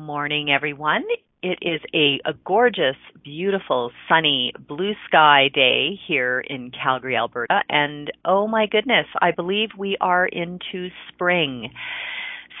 [0.00, 1.04] Morning, everyone.
[1.42, 7.60] It is a, a, gorgeous, beautiful, sunny, blue sky day here in Calgary, Alberta.
[7.68, 11.70] And oh my goodness, I believe we are into spring.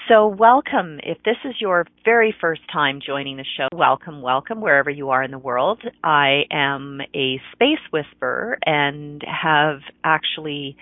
[0.08, 0.98] So, welcome.
[1.02, 5.22] If this is your very first time joining the show, welcome, welcome, wherever you are
[5.22, 5.82] in the world.
[6.02, 10.76] I am a space whisperer and have actually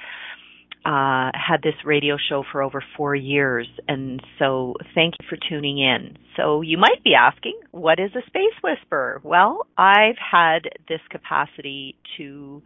[0.85, 3.67] uh, had this radio show for over four years.
[3.87, 6.17] And so, thank you for tuning in.
[6.37, 9.21] So, you might be asking, what is a space whisperer?
[9.23, 12.63] Well, I've had this capacity to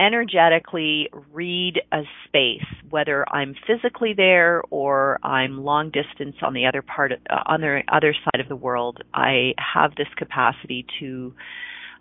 [0.00, 6.82] energetically read a space, whether I'm physically there or I'm long distance on the other
[6.82, 9.02] part, of, uh, on the other side of the world.
[9.12, 11.34] I have this capacity to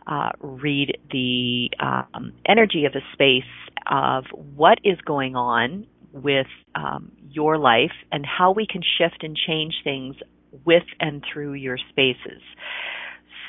[0.08, 3.44] uh, read the um, energy of a space
[3.90, 4.26] of
[4.56, 9.76] what is going on with um, your life and how we can shift and change
[9.84, 10.16] things
[10.66, 12.42] with and through your spaces.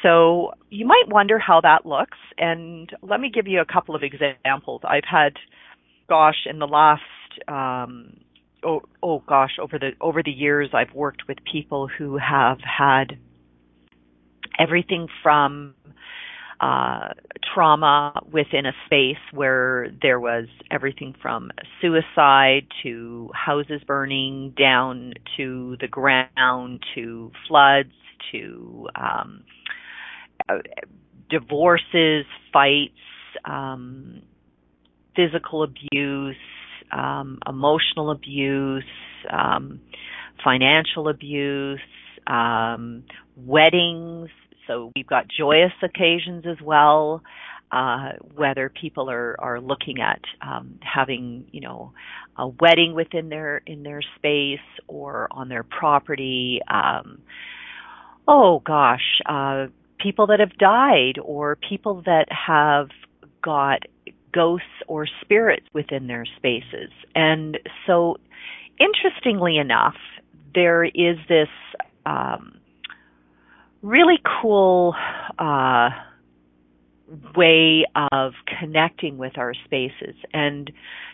[0.02, 4.02] So you might wonder how that looks, and let me give you a couple of
[4.02, 4.80] examples.
[4.84, 5.34] I've had,
[6.08, 7.02] gosh, in the last,
[7.48, 8.16] um,
[8.64, 13.18] oh, oh gosh, over the over the years, I've worked with people who have had
[14.58, 15.74] everything from
[16.60, 17.08] uh,
[17.54, 25.76] trauma within a space where there was everything from suicide to houses burning down to
[25.80, 27.92] the ground to floods
[28.30, 29.42] to um,
[31.30, 32.92] divorces, fights,
[33.44, 34.22] um,
[35.16, 36.36] physical abuse,
[36.92, 38.84] um, emotional abuse,
[39.30, 39.80] um,
[40.44, 41.80] financial abuse,
[42.26, 43.04] um,
[43.36, 44.28] weddings.
[44.70, 47.22] So we've got joyous occasions as well.
[47.72, 51.92] Uh, whether people are, are looking at um, having, you know,
[52.36, 54.58] a wedding within their in their space
[54.88, 56.60] or on their property.
[56.68, 57.22] Um,
[58.26, 59.66] oh gosh, uh,
[60.00, 62.88] people that have died or people that have
[63.42, 63.82] got
[64.32, 66.90] ghosts or spirits within their spaces.
[67.14, 67.56] And
[67.86, 68.16] so,
[68.80, 69.96] interestingly enough,
[70.54, 71.48] there is this
[72.04, 72.59] um,
[73.82, 74.94] really cool
[75.38, 75.90] uh,
[77.36, 80.14] way of connecting with our spaces.
[80.32, 80.70] And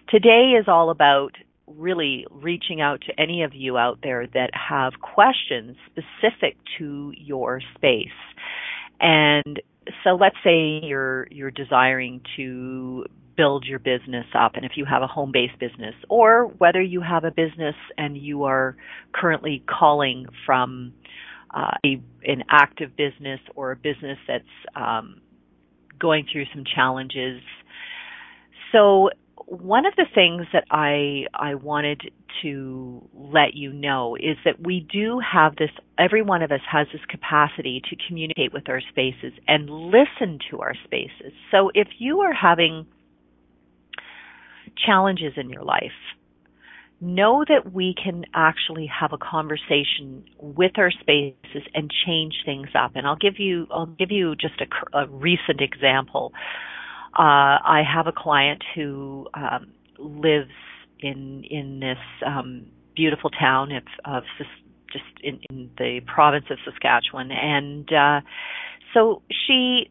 [0.09, 1.33] today is all about
[1.67, 7.61] really reaching out to any of you out there that have questions specific to your
[7.75, 8.09] space.
[9.01, 9.61] And
[10.05, 13.07] so let's say you're you're desiring to
[13.37, 17.23] build your business up and if you have a home-based business or whether you have
[17.23, 18.75] a business and you are
[19.13, 20.93] currently calling from
[21.57, 24.45] uh, a, an active business or a business that's
[24.77, 25.23] um,
[25.99, 27.41] going through some challenges.
[28.73, 29.09] So
[29.47, 32.13] one of the things that I I wanted
[32.43, 36.89] to let you know is that we do have this every one of us has
[36.93, 41.33] this capacity to communicate with our spaces and listen to our spaces.
[41.51, 42.87] So if you are having
[44.85, 45.97] challenges in your life,
[47.01, 52.93] know that we can actually have a conversation with our spaces and change things up.
[52.95, 56.33] And I'll give you I'll give you just a, a recent example.
[57.19, 60.51] Uh, I have a client who um, lives
[61.01, 64.23] in in this um, beautiful town of, of
[64.93, 68.21] just in, in the province of Saskatchewan, and uh,
[68.95, 69.91] so she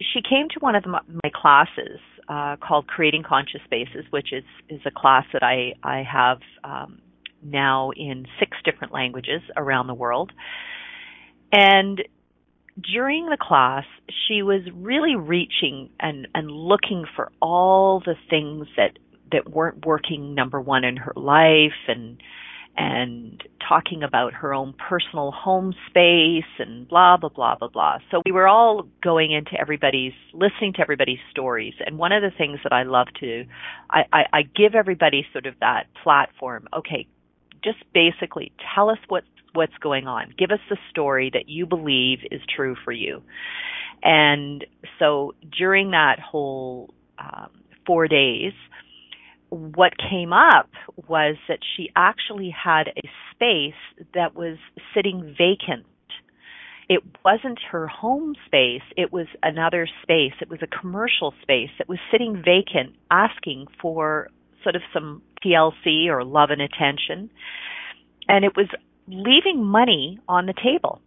[0.00, 4.80] she came to one of my classes uh, called Creating Conscious Spaces, which is is
[4.86, 7.00] a class that I I have um,
[7.42, 10.32] now in six different languages around the world,
[11.52, 12.02] and
[12.80, 13.84] during the class,
[14.26, 18.98] she was really reaching and, and looking for all the things that,
[19.30, 22.20] that weren't working number one in her life and,
[22.76, 27.98] and talking about her own personal home space and blah, blah, blah, blah, blah.
[28.10, 31.74] So we were all going into everybody's, listening to everybody's stories.
[31.84, 33.44] And one of the things that I love to,
[33.90, 36.66] I, I, I give everybody sort of that platform.
[36.76, 37.06] Okay,
[37.62, 39.24] just basically tell us what
[39.54, 40.34] what's going on.
[40.36, 43.22] Give us the story that you believe is true for you.
[44.02, 44.64] And
[44.98, 47.50] so during that whole um,
[47.86, 48.52] four days,
[49.54, 50.70] what came up
[51.08, 54.58] was that she actually had a space that was
[54.94, 55.86] sitting vacant.
[56.88, 60.34] It wasn't her home space, it was another space.
[60.40, 64.28] It was a commercial space that was sitting vacant, asking for
[64.62, 67.30] sort of some TLC or love and attention.
[68.28, 68.68] And it was
[69.06, 71.00] leaving money on the table.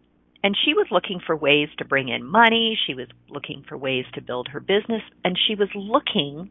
[0.44, 2.77] And she was looking for ways to bring in money.
[2.88, 5.01] She was looking for ways to build her business.
[5.23, 6.49] And she was looking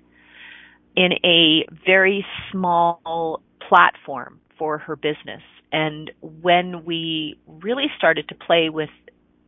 [0.96, 5.42] in a very small platform for her business.
[5.72, 8.90] And when we really started to play with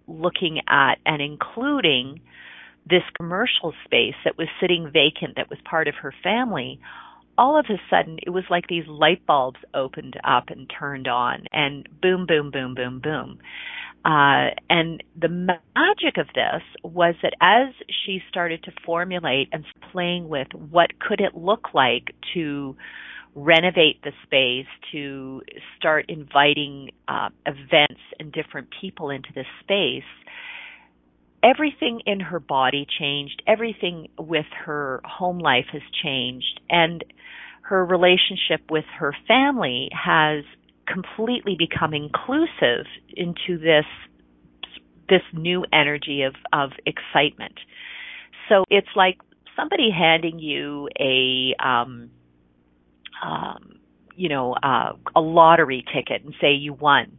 [0.06, 2.20] looking at and including
[2.88, 6.80] this commercial space that was sitting vacant that was part of her family,
[7.36, 11.44] all of a sudden it was like these light bulbs opened up and turned on
[11.52, 13.38] and boom, boom, boom, boom, boom.
[14.08, 17.74] Uh, and the magic of this was that as
[18.06, 22.74] she started to formulate and playing with what could it look like to
[23.34, 25.42] renovate the space, to
[25.76, 30.08] start inviting uh, events and different people into the space,
[31.42, 33.42] everything in her body changed.
[33.46, 36.60] Everything with her home life has changed.
[36.70, 37.04] And
[37.60, 40.44] her relationship with her family has
[40.92, 43.84] completely become inclusive into this
[45.08, 47.54] this new energy of of excitement.
[48.48, 49.18] So it's like
[49.56, 52.10] somebody handing you a um
[53.22, 53.78] um
[54.16, 57.18] you know uh, a lottery ticket and say you won.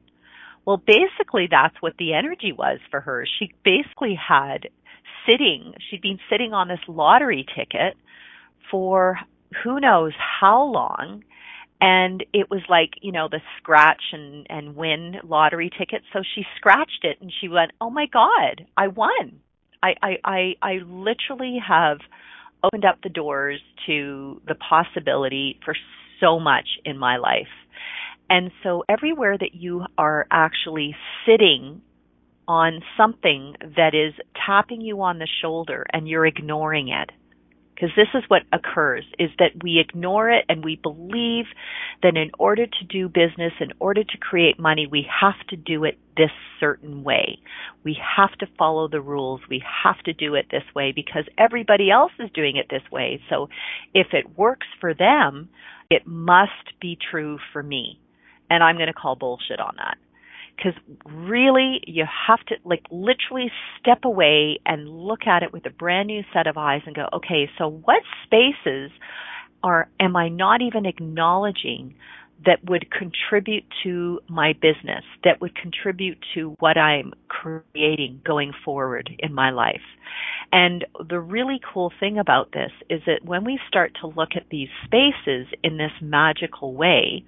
[0.66, 3.26] Well, basically that's what the energy was for her.
[3.40, 4.70] She basically had
[5.26, 7.96] sitting, she'd been sitting on this lottery ticket
[8.70, 9.18] for
[9.64, 11.24] who knows how long
[11.82, 16.44] and it was like you know the scratch and and win lottery ticket so she
[16.58, 19.40] scratched it and she went oh my god i won.
[19.82, 22.00] I i i, I literally have
[22.64, 25.76] opened up the doors to the possibility for
[26.20, 27.48] so much in my life.
[28.30, 30.96] And so everywhere that you are actually
[31.26, 31.82] sitting
[32.48, 34.14] on something that is
[34.46, 37.12] tapping you on the shoulder and you're ignoring it
[37.80, 41.46] because this is what occurs is that we ignore it and we believe
[42.04, 45.84] that in order to do business in order to create money we have to do
[45.84, 47.40] it this certain way.
[47.86, 49.40] We have to follow the rules.
[49.50, 53.22] We have to do it this way because everybody else is doing it this way.
[53.30, 53.48] So
[53.94, 55.50] if it works for them
[55.90, 58.00] it must be true for me.
[58.50, 59.98] And i'm going to call bullshit on that
[60.60, 65.70] because really you have to like literally step away and look at it with a
[65.70, 68.92] brand new set of eyes and go okay so what spaces
[69.64, 71.96] are am i not even acknowledging
[72.46, 79.10] that would contribute to my business that would contribute to what i'm creating going forward
[79.20, 79.82] in my life?
[80.52, 84.50] And the really cool thing about this is that when we start to look at
[84.50, 87.24] these spaces in this magical way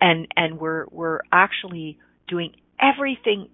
[0.00, 1.98] and and we're we're actually
[2.28, 3.48] doing everything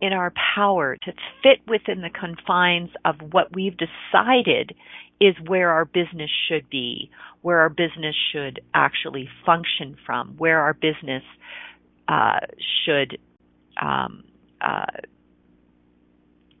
[0.00, 1.12] in our power to
[1.42, 4.74] fit within the confines of what we've decided
[5.20, 7.10] is where our business should be,
[7.42, 11.22] where our business should actually function from, where our business
[12.08, 12.40] uh,
[12.84, 13.18] should,
[13.80, 14.24] um,
[14.60, 14.84] uh,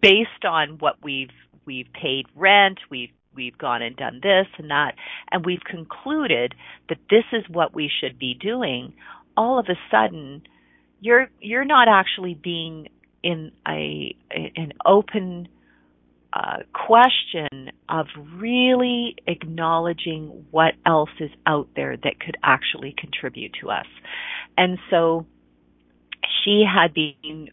[0.00, 1.30] based on what we've
[1.66, 4.94] we've paid rent, we've we've gone and done this and that,
[5.30, 6.54] and we've concluded
[6.88, 8.94] that this is what we should be doing.
[9.36, 10.42] All of a sudden,
[11.04, 12.88] you're you're not actually being
[13.22, 15.46] in a an open
[16.32, 18.06] uh, question of
[18.36, 23.86] really acknowledging what else is out there that could actually contribute to us.
[24.56, 25.26] And so
[26.42, 27.50] she had been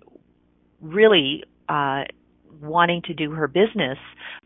[0.82, 2.06] really uh,
[2.62, 3.98] wanting to do her business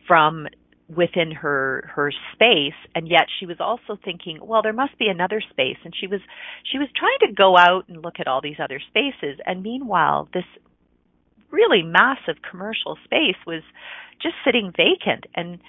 [0.08, 0.48] from
[0.88, 5.42] within her her space and yet she was also thinking well there must be another
[5.50, 5.78] space.
[5.84, 6.22] And she was
[6.72, 9.40] she was trying to go out and look at all these other spaces.
[9.46, 10.46] And meanwhile this
[11.52, 13.64] really massive commercial space was
[14.22, 15.26] just sitting vacant.
[15.36, 15.60] And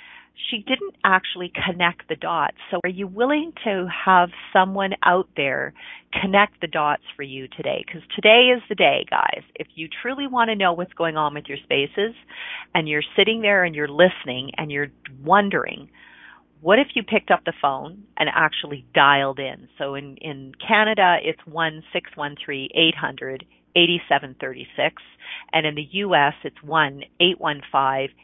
[0.50, 2.56] she didn't actually connect the dots.
[2.70, 5.72] So are you willing to have someone out there
[6.20, 7.84] connect the dots for you today?
[7.86, 9.42] Because today is the day, guys.
[9.54, 12.14] If you truly want to know what's going on with your spaces
[12.74, 14.88] and you're sitting there and you're listening and you're
[15.24, 15.88] wondering,
[16.60, 19.68] what if you picked up the phone and actually dialed in?
[19.78, 25.02] So in, in Canada, it's 1 613 800 8736.
[25.52, 28.16] And in the US, it's 1 815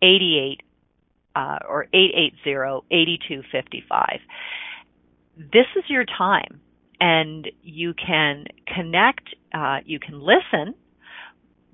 [0.00, 0.60] 88
[1.38, 4.18] uh, or 880-8255.
[5.36, 6.60] This is your time
[7.00, 10.74] and you can connect, uh, you can listen,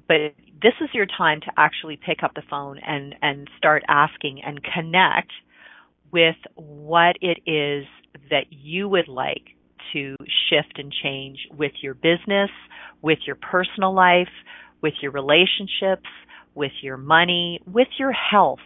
[0.07, 4.43] but this is your time to actually pick up the phone and, and start asking
[4.45, 5.33] and connect
[6.13, 7.87] with what it is
[8.31, 9.57] that you would like
[9.95, 10.15] to
[10.51, 12.51] shift and change with your business,
[13.01, 14.29] with your personal life,
[14.83, 16.11] with your relationships,
[16.55, 18.59] with your money, with your health.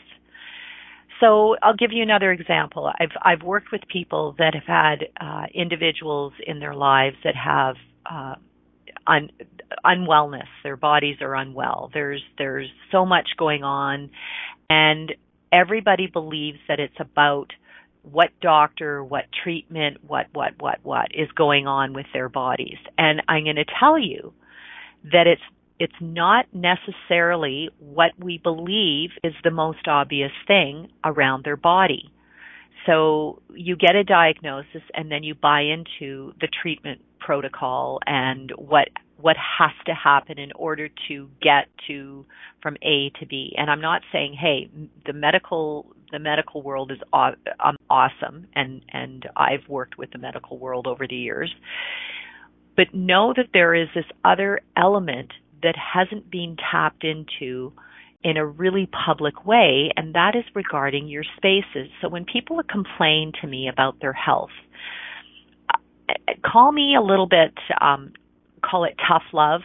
[1.20, 2.90] So I'll give you another example.
[2.98, 7.76] I've I've worked with people that have had uh, individuals in their lives that have
[8.10, 8.34] uh,
[9.06, 9.30] un,
[9.84, 10.46] unwellness.
[10.62, 11.90] Their bodies are unwell.
[11.92, 14.10] There's there's so much going on,
[14.70, 15.12] and
[15.52, 17.52] everybody believes that it's about
[18.02, 22.78] what doctor, what treatment, what what what what is going on with their bodies.
[22.96, 24.32] And I'm going to tell you
[25.12, 25.42] that it's
[25.78, 32.10] it's not necessarily what we believe is the most obvious thing around their body.
[32.86, 38.88] So you get a diagnosis and then you buy into the treatment protocol and what
[39.20, 42.24] what has to happen in order to get to
[42.62, 43.52] from A to B.
[43.58, 44.70] And I'm not saying, hey,
[45.06, 50.58] the medical the medical world is um, awesome, and and I've worked with the medical
[50.58, 51.54] world over the years.
[52.76, 55.32] But know that there is this other element
[55.62, 57.72] that hasn't been tapped into
[58.22, 61.88] in a really public way, and that is regarding your spaces.
[62.00, 64.50] So when people complain to me about their health,
[65.70, 68.12] uh, call me a little bit, um,
[68.64, 69.62] call it tough love.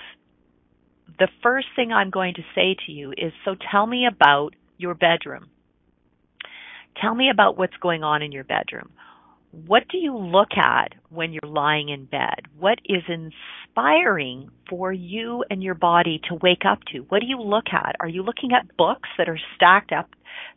[1.18, 4.94] The first thing I'm going to say to you is so tell me about your
[4.94, 5.50] bedroom.
[7.02, 8.92] Tell me about what's going on in your bedroom
[9.54, 12.42] what do you look at when you're lying in bed?
[12.58, 17.02] What is inspiring for you and your body to wake up to?
[17.10, 17.96] What do you look at?
[18.00, 20.10] Are you looking at books that are stacked up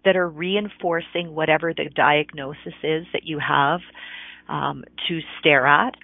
[0.07, 3.81] that are reinforcing whatever the diagnosis is that you have
[4.49, 5.95] um, to stare at?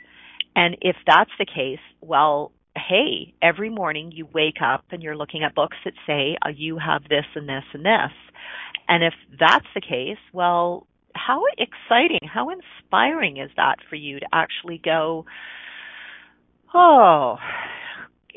[0.54, 5.44] And if that's the case, well, hey, every morning you wake up and you're looking
[5.44, 8.12] at books that say uh, you have this and this and this.
[8.87, 14.26] And if that's the case, well, how exciting, how inspiring is that for you to
[14.33, 15.25] actually go,
[16.75, 17.37] oh,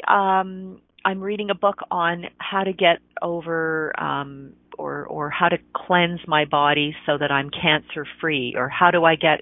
[0.07, 5.57] um, I'm reading a book on how to get over um, or or how to
[5.73, 9.41] cleanse my body so that I'm cancer free, or how do I get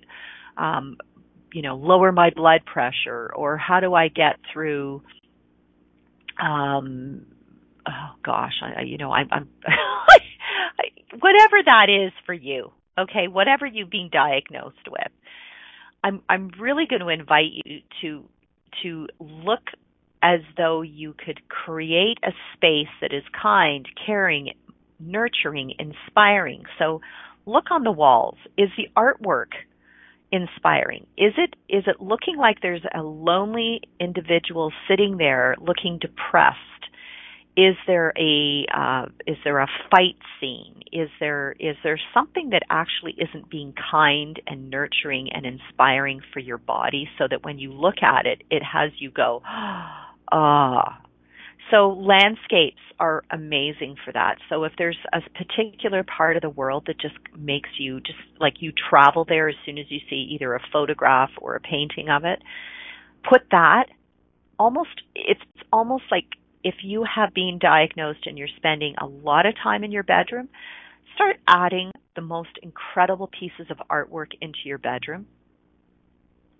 [0.58, 0.98] um,
[1.54, 5.04] you know lower my blood pressure, or how do I get through
[6.42, 7.26] um,
[7.88, 9.50] oh gosh, I, you know I'm, I'm
[11.20, 15.12] whatever that is for you okay, whatever you've been diagnosed with.
[16.04, 18.24] I'm I'm really going to invite you to
[18.84, 19.62] to look
[20.22, 24.54] as though you could create a space that is kind, caring,
[25.00, 26.64] nurturing, inspiring.
[26.80, 27.02] So
[27.46, 28.38] look on the walls.
[28.58, 29.52] Is the artwork
[30.32, 31.06] inspiring?
[31.18, 36.58] Is it is it looking like there's a lonely individual sitting there looking depressed?
[37.56, 40.82] Is there a uh, is there a fight scene?
[40.92, 46.40] Is there is there something that actually isn't being kind and nurturing and inspiring for
[46.40, 49.42] your body, so that when you look at it, it has you go,
[50.32, 51.00] ah.
[51.72, 54.36] So landscapes are amazing for that.
[54.50, 58.56] So if there's a particular part of the world that just makes you just like
[58.60, 62.26] you travel there as soon as you see either a photograph or a painting of
[62.26, 62.44] it,
[63.28, 63.86] put that
[64.60, 65.42] almost it's
[65.72, 66.26] almost like
[66.64, 70.50] if you have been diagnosed and you're spending a lot of time in your bedroom,
[71.16, 75.26] start adding the most incredible pieces of artwork into your bedroom.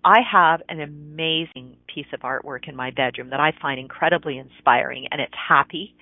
[0.04, 5.06] I have an amazing piece of artwork in my bedroom that I find incredibly inspiring
[5.10, 5.94] and it's happy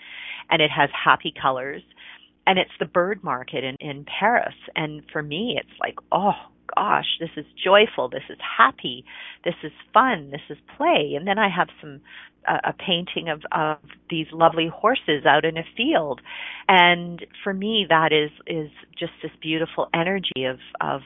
[0.51, 1.83] and it has happy colors
[2.47, 4.55] and it's the bird market in, in Paris.
[4.75, 6.33] And for me, it's like, oh
[6.75, 9.05] gosh, this is joyful, this is happy,
[9.45, 11.15] this is fun, this is play.
[11.17, 12.01] And then I have some
[12.47, 13.79] uh, a painting of of
[14.11, 16.21] these lovely horses out in a field,
[16.69, 21.03] and for me that is is just this beautiful energy of of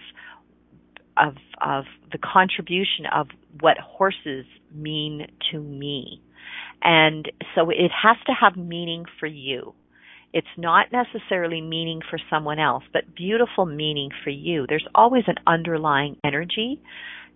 [1.17, 3.29] of of the contribution of
[3.61, 6.23] what horses mean to me.
[6.83, 9.75] And so it has to have meaning for you.
[10.37, 14.67] It's not necessarily meaning for someone else, but beautiful meaning for you.
[14.69, 16.79] There's always an underlying energy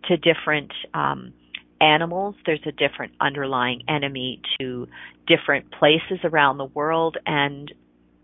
[0.05, 1.33] to different um,
[1.81, 2.35] animals.
[2.45, 4.87] There's a different underlying enemy to
[5.27, 7.17] different places around the world.
[7.25, 7.73] And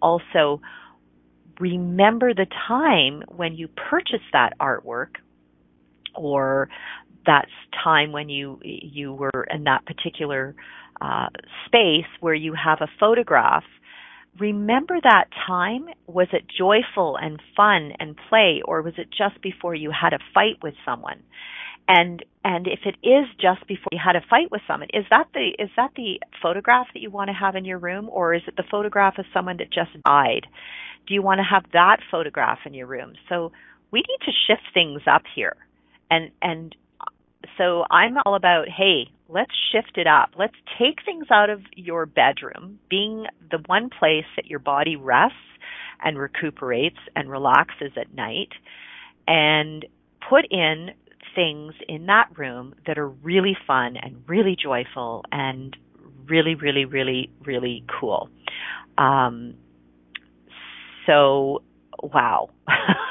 [0.03, 0.61] also
[1.59, 5.15] remember the time when you purchased that artwork
[6.15, 6.69] or
[7.25, 7.47] that
[7.83, 10.55] time when you you were in that particular
[11.01, 11.29] uh,
[11.65, 13.65] space where you have a photograph
[14.39, 15.87] remember that time?
[16.07, 20.19] Was it joyful and fun and play, or was it just before you had a
[20.35, 21.23] fight with someone?
[21.89, 25.29] And and if it is just before you had a fight with someone, is that
[25.35, 28.43] the is that the photograph that you want to have in your room, or is
[28.47, 30.47] it the photograph of someone that just died?
[31.07, 33.15] Do you want to have that photograph in your room?
[33.29, 33.53] So
[33.93, 35.57] we need to shift things up here
[36.11, 36.75] and and
[37.59, 40.31] so I'm all about, hey, let's shift it up.
[40.39, 45.37] Let's take things out of your bedroom, being the one place that your body rests
[46.05, 48.51] and recuperates and relaxes at night,
[49.27, 49.85] and
[50.29, 50.91] put in
[51.35, 55.77] things in that room that are really fun and really joyful and
[56.27, 58.29] really, really, really, really cool.
[58.99, 59.55] Um,
[61.07, 61.63] so,
[62.03, 62.51] wow.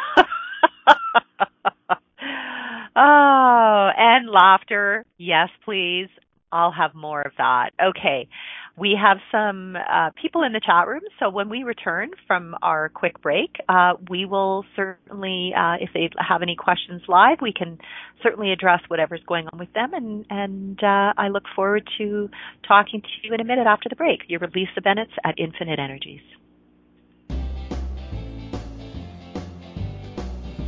[3.95, 5.05] and laughter.
[5.17, 6.09] Yes, please.
[6.51, 7.71] I'll have more of that.
[7.83, 8.29] Okay.
[8.77, 12.89] We have some uh, people in the chat room, so when we return from our
[12.89, 17.77] quick break, uh, we will certainly, uh, if they have any questions live, we can
[18.21, 19.93] certainly address whatever's going on with them.
[19.93, 22.29] And, and uh, I look forward to
[22.67, 24.21] talking to you in a minute after the break.
[24.27, 26.21] You're Lisa Bennett at Infinite Energies.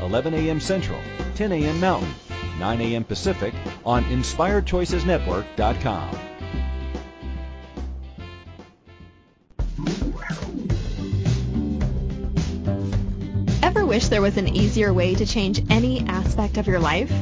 [0.00, 0.60] 11 a.m.
[0.60, 1.00] Central,
[1.34, 1.80] 10 a.m.
[1.80, 2.14] Mountain,
[2.58, 3.04] 9 a.m.
[3.04, 6.18] Pacific on InspiredChoicesNetwork.com.
[13.62, 17.12] Ever wish there was an easier way to change any aspect of your life?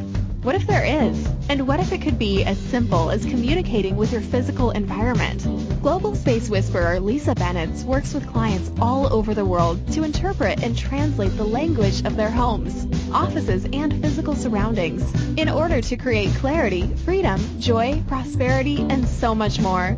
[0.42, 1.28] What if there is?
[1.48, 5.65] And what if it could be as simple as communicating with your physical environment?
[5.86, 10.76] Global Space Whisperer Lisa Bennett works with clients all over the world to interpret and
[10.76, 15.04] translate the language of their homes, offices, and physical surroundings
[15.38, 19.96] in order to create clarity, freedom, joy, prosperity, and so much more.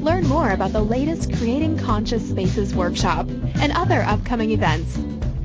[0.00, 3.28] Learn more about the latest Creating Conscious Spaces workshop
[3.60, 4.98] and other upcoming events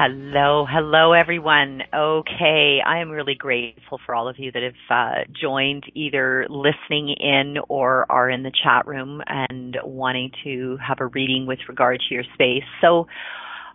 [0.00, 1.82] Hello, hello everyone.
[1.92, 7.16] Okay, I am really grateful for all of you that have uh, joined either listening
[7.18, 11.98] in or are in the chat room and wanting to have a reading with regard
[11.98, 12.62] to your space.
[12.80, 13.08] So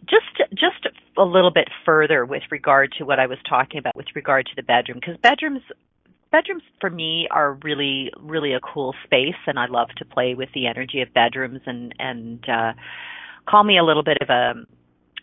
[0.03, 4.07] just just a little bit further with regard to what I was talking about with
[4.15, 5.63] regard to the bedroom because bedrooms
[6.31, 10.47] bedrooms for me are really really a cool space and I love to play with
[10.55, 12.71] the energy of bedrooms and and uh
[13.45, 14.53] call me a little bit of a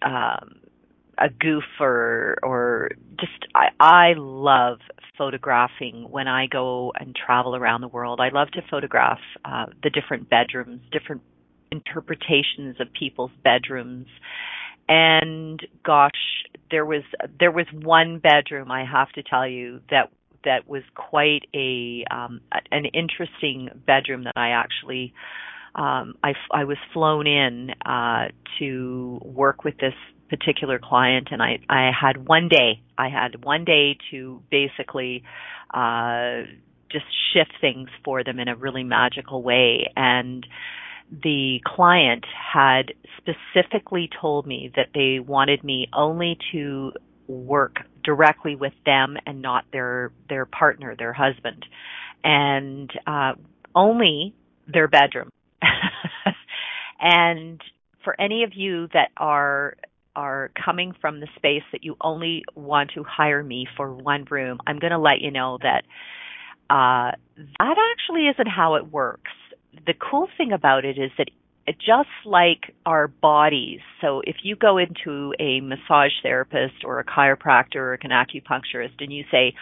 [0.06, 0.59] um
[1.20, 4.78] a goof or or just I, I love
[5.18, 8.20] photographing when I go and travel around the world.
[8.20, 11.22] I love to photograph uh, the different bedrooms, different
[11.70, 14.06] interpretations of people's bedrooms.
[14.88, 16.10] And gosh,
[16.70, 17.02] there was
[17.38, 20.10] there was one bedroom I have to tell you that
[20.44, 22.40] that was quite a um,
[22.72, 25.12] an interesting bedroom that I actually
[25.74, 28.28] um, I, I was flown in uh,
[28.58, 29.94] to work with this
[30.30, 35.24] particular client and I, I had one day, I had one day to basically,
[35.74, 36.42] uh,
[36.90, 39.90] just shift things for them in a really magical way.
[39.96, 40.46] And
[41.10, 46.92] the client had specifically told me that they wanted me only to
[47.28, 51.64] work directly with them and not their, their partner, their husband.
[52.24, 53.32] And, uh,
[53.74, 54.34] only
[54.66, 55.30] their bedroom.
[57.00, 57.60] and
[58.04, 59.76] for any of you that are
[60.16, 64.58] are coming from the space that you only want to hire me for one room,
[64.66, 65.84] I'm going to let you know that
[66.68, 67.12] uh,
[67.58, 69.32] that actually isn't how it works.
[69.86, 71.28] The cool thing about it is that
[71.78, 77.76] just like our bodies, so if you go into a massage therapist or a chiropractor
[77.76, 79.54] or an acupuncturist and you say,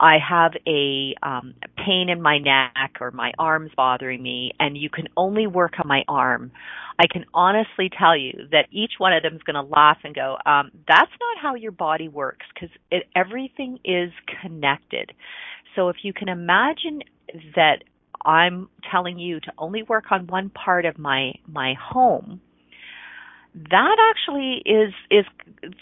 [0.00, 4.90] I have a um, pain in my neck or my arm's bothering me, and you
[4.90, 6.52] can only work on my arm,
[6.98, 10.14] I can honestly tell you that each one of them is going to laugh and
[10.14, 12.70] go, um, "That's not how your body works," because
[13.16, 15.12] everything is connected.
[15.74, 17.02] So if you can imagine
[17.56, 17.82] that
[18.24, 22.40] I'm telling you to only work on one part of my my home,
[23.54, 25.24] that actually is is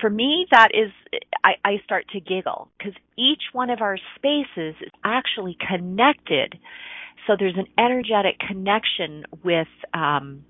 [0.01, 0.93] for me that is
[1.43, 6.59] I, I start to giggle because each one of our spaces is actually connected.
[7.27, 10.45] So there's an energetic connection with um,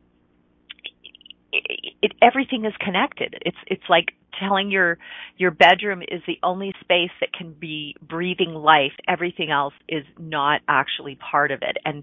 [1.52, 3.36] it, it, everything is connected.
[3.46, 4.98] It's it's like telling your
[5.36, 8.92] your bedroom is the only space that can be breathing life.
[9.06, 11.76] Everything else is not actually part of it.
[11.84, 12.02] And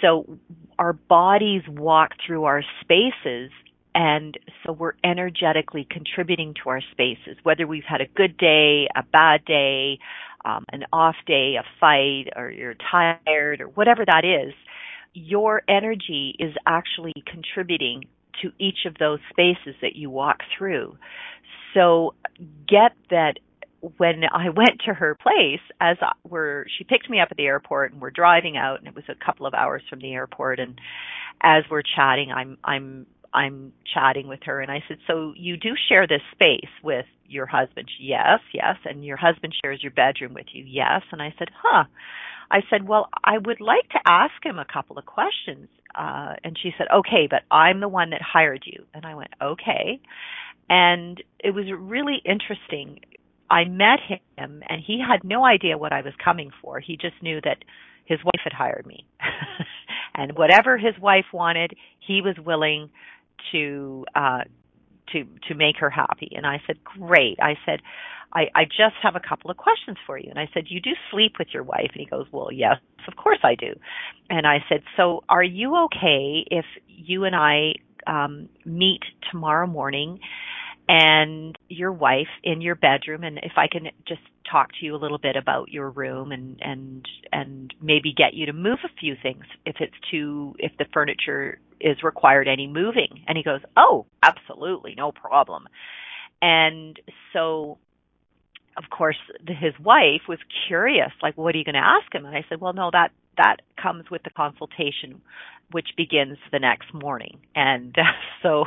[0.00, 0.38] so
[0.80, 3.52] our bodies walk through our spaces
[3.94, 9.02] and so we're energetically contributing to our spaces, whether we've had a good day, a
[9.02, 9.98] bad day,
[10.44, 14.54] um, an off day, a fight, or you're tired, or whatever that is.
[15.14, 18.04] Your energy is actually contributing
[18.40, 20.96] to each of those spaces that you walk through.
[21.74, 22.14] So
[22.66, 23.34] get that
[23.98, 27.92] when I went to her place, as we're, she picked me up at the airport
[27.92, 30.60] and we're driving out, and it was a couple of hours from the airport.
[30.60, 30.80] And
[31.42, 35.74] as we're chatting, I'm I'm I'm chatting with her, and I said, "So you do
[35.88, 38.76] share this space with your husband?" She, yes, yes.
[38.84, 40.64] And your husband shares your bedroom with you?
[40.66, 41.02] Yes.
[41.10, 41.84] And I said, "Huh."
[42.50, 46.58] I said, "Well, I would like to ask him a couple of questions." Uh, and
[46.58, 50.00] she said, "Okay, but I'm the one that hired you." And I went, "Okay."
[50.68, 53.00] And it was really interesting.
[53.50, 56.80] I met him, and he had no idea what I was coming for.
[56.80, 57.64] He just knew that
[58.04, 59.04] his wife had hired me.
[60.14, 62.90] and whatever his wife wanted, he was willing
[63.52, 64.40] to uh
[65.12, 66.30] to to make her happy.
[66.34, 67.80] And I said, "Great." I said,
[68.34, 70.28] I, I just have a couple of questions for you.
[70.30, 71.90] And I said, You do sleep with your wife?
[71.92, 73.74] And he goes, Well, yes, of course I do.
[74.30, 77.74] And I said, So are you okay if you and I
[78.06, 80.20] um, meet tomorrow morning
[80.88, 84.98] and your wife in your bedroom and if I can just talk to you a
[84.98, 89.16] little bit about your room and and and maybe get you to move a few
[89.20, 93.24] things if it's too if the furniture is required any moving.
[93.26, 95.66] And he goes oh absolutely no problem.
[96.40, 96.98] And
[97.32, 97.78] so
[98.76, 102.24] of course his wife was curious like what are you going to ask him?
[102.24, 105.20] And i said well no that that comes with the consultation
[105.72, 107.38] which begins the next morning.
[107.54, 108.02] And uh,
[108.42, 108.64] so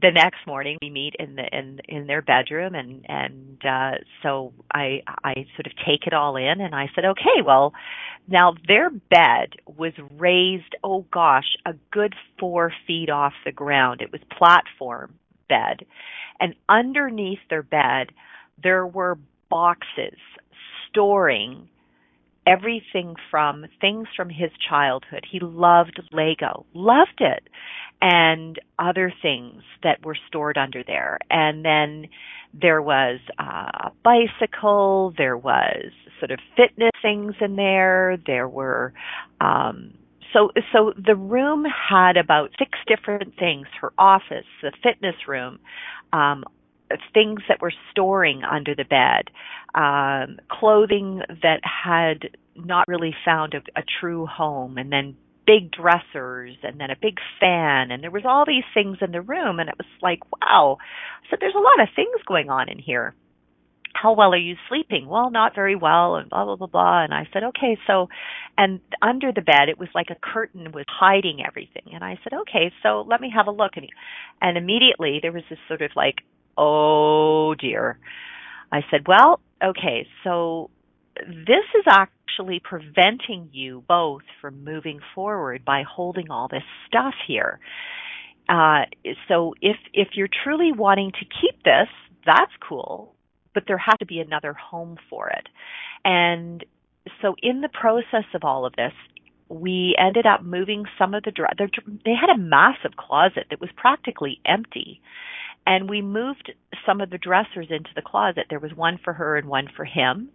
[0.00, 4.52] the next morning we meet in the in in their bedroom and and uh so
[4.72, 7.72] i i sort of take it all in and i said okay well
[8.28, 14.00] now their bed was raised oh gosh a good 4 feet off the ground.
[14.00, 15.14] It was platform
[15.48, 15.84] bed.
[16.40, 18.10] And underneath their bed
[18.62, 19.18] there were
[19.50, 20.18] boxes
[20.88, 21.68] storing
[22.46, 25.24] everything from things from his childhood.
[25.30, 27.48] He loved Lego, loved it,
[28.00, 31.18] and other things that were stored under there.
[31.30, 32.08] And then
[32.52, 35.86] there was uh, a bicycle, there was
[36.20, 38.92] sort of fitness things in there, there were
[39.40, 39.94] um
[40.32, 45.58] so so the room had about six different things her office the fitness room
[46.12, 46.44] um
[47.12, 49.30] things that were storing under the bed,
[49.74, 56.56] um, clothing that had not really found a, a true home, and then big dressers,
[56.62, 59.68] and then a big fan, and there was all these things in the room, and
[59.68, 60.78] it was like, wow.
[61.30, 63.14] So there's a lot of things going on in here.
[63.92, 65.06] How well are you sleeping?
[65.06, 67.04] Well, not very well, and blah blah blah blah.
[67.04, 68.08] And I said, okay, so,
[68.58, 71.92] and under the bed, it was like a curtain was hiding everything.
[71.94, 73.72] And I said, okay, so let me have a look.
[73.76, 73.86] And,
[74.40, 76.16] and immediately there was this sort of like
[76.56, 77.98] oh dear.
[78.72, 80.70] I said, well, okay, so
[81.26, 87.60] this is actually preventing you both from moving forward by holding all this stuff here.
[88.48, 88.82] Uh,
[89.28, 91.88] so if if you're truly wanting to keep this,
[92.26, 93.14] that's cool,
[93.54, 95.48] but there has to be another home for it.
[96.04, 96.64] And
[97.22, 98.92] so in the process of all of this,
[99.48, 101.32] we ended up moving some of the
[102.04, 105.00] they had a massive closet that was practically empty
[105.66, 106.52] and we moved
[106.86, 108.46] some of the dressers into the closet.
[108.50, 110.30] There was one for her and one for him,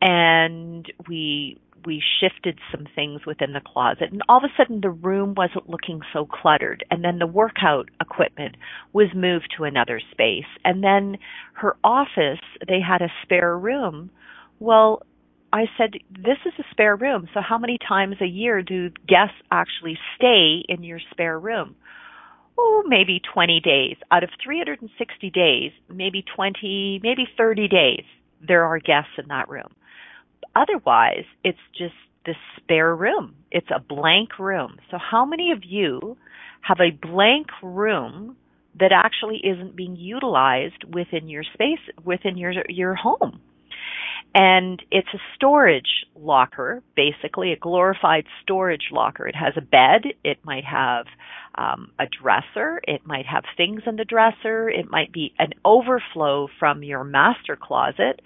[0.00, 4.90] and we we shifted some things within the closet and all of a sudden the
[4.90, 8.56] room wasn't looking so cluttered and then the workout equipment
[8.92, 11.16] was moved to another space and then
[11.54, 14.10] her office they had a spare room
[14.58, 15.02] well
[15.52, 17.28] I said, this is a spare room.
[17.34, 21.74] So how many times a year do guests actually stay in your spare room?
[22.60, 23.96] Oh, maybe 20 days.
[24.10, 28.04] Out of 360 days, maybe 20, maybe 30 days,
[28.46, 29.72] there are guests in that room.
[30.56, 31.94] otherwise, it's just
[32.26, 33.34] this spare room.
[33.50, 34.78] It's a blank room.
[34.90, 36.16] So, how many of you
[36.62, 38.36] have a blank room
[38.78, 43.40] that actually isn't being utilized within your space, within your your home?
[44.34, 49.26] And it's a storage locker, basically a glorified storage locker.
[49.26, 50.14] It has a bed.
[50.24, 51.06] It might have
[51.54, 52.80] um, a dresser.
[52.86, 54.68] It might have things in the dresser.
[54.68, 58.20] It might be an overflow from your master closet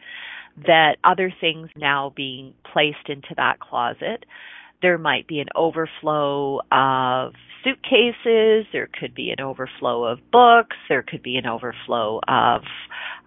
[0.67, 4.25] that other things now being placed into that closet.
[4.83, 7.33] There might be an overflow of
[7.65, 8.67] suitcases.
[8.73, 10.77] There could be an overflow of books.
[10.89, 12.63] There could be an overflow of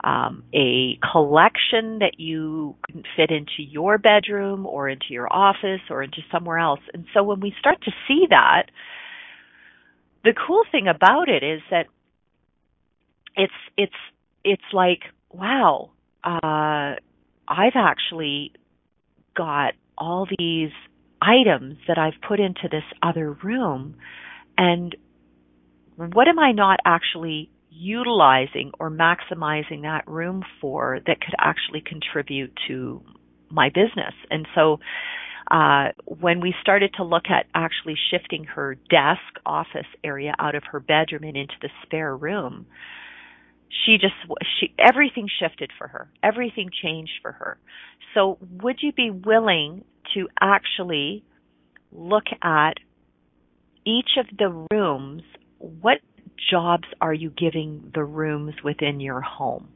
[0.04, 6.04] um, a collection that you couldn't fit into your bedroom or into your office or
[6.04, 6.82] into somewhere else.
[6.94, 8.66] And so when we start to see that,
[10.28, 11.86] the cool thing about it is that
[13.34, 13.94] it's it's
[14.44, 15.00] it's like
[15.32, 16.96] wow uh
[17.48, 18.52] I've actually
[19.38, 20.72] got all these
[21.22, 23.96] items that I've put into this other room
[24.58, 24.94] and
[25.96, 32.52] what am I not actually utilizing or maximizing that room for that could actually contribute
[32.68, 33.02] to
[33.50, 34.14] my business?
[34.30, 34.80] And so
[35.50, 40.64] uh, when we started to look at actually shifting her desk office area out of
[40.72, 42.66] her bedroom and into the spare room,
[43.86, 44.14] she just
[44.60, 46.10] she everything shifted for her.
[46.22, 47.58] Everything changed for her.
[48.14, 49.84] So would you be willing
[50.14, 51.24] to actually
[51.92, 52.76] look at
[53.86, 55.24] each of the rooms?
[55.60, 56.00] What
[56.52, 59.70] jobs are you giving the rooms within your home?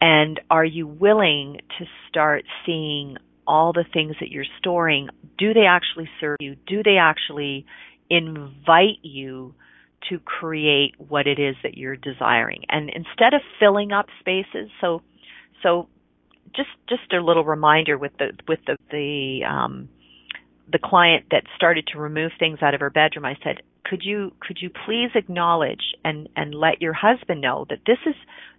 [0.00, 3.16] And are you willing to start seeing
[3.50, 6.54] all the things that you're storing, do they actually serve you?
[6.68, 7.66] Do they actually
[8.08, 9.54] invite you
[10.08, 12.62] to create what it is that you're desiring?
[12.68, 15.02] And instead of filling up spaces, so
[15.64, 15.88] so
[16.54, 19.88] just just a little reminder with the with the the um
[20.70, 24.32] the client that started to remove things out of her bedroom, I said, "Could you
[24.38, 28.14] could you please acknowledge and and let your husband know that this is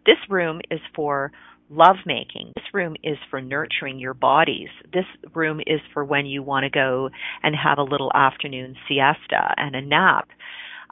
[0.06, 1.32] this room is for
[1.72, 2.52] lovemaking.
[2.56, 4.70] This room is for nurturing your bodies.
[4.94, 7.10] This room is for when you want to go
[7.42, 10.28] and have a little afternoon siesta and a nap.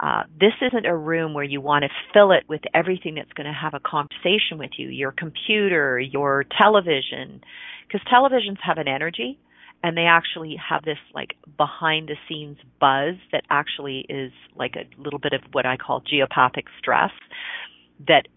[0.02, 3.46] Uh, this isn't a room where you want to fill it with everything that's going
[3.46, 7.42] to have a conversation with you, your computer, your television,
[7.86, 9.38] because televisions have an energy
[9.84, 15.02] and they actually have this like behind the scenes buzz that actually is like a
[15.02, 17.12] little bit of what I call geopathic stress
[18.08, 18.28] that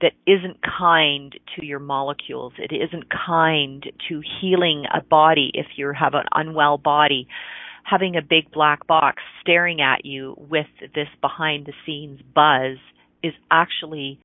[0.00, 2.52] that isn't kind to your molecules.
[2.58, 7.28] It isn't kind to healing a body if you have an unwell body.
[7.84, 12.78] Having a big black box staring at you with this behind the scenes buzz
[13.22, 14.20] is actually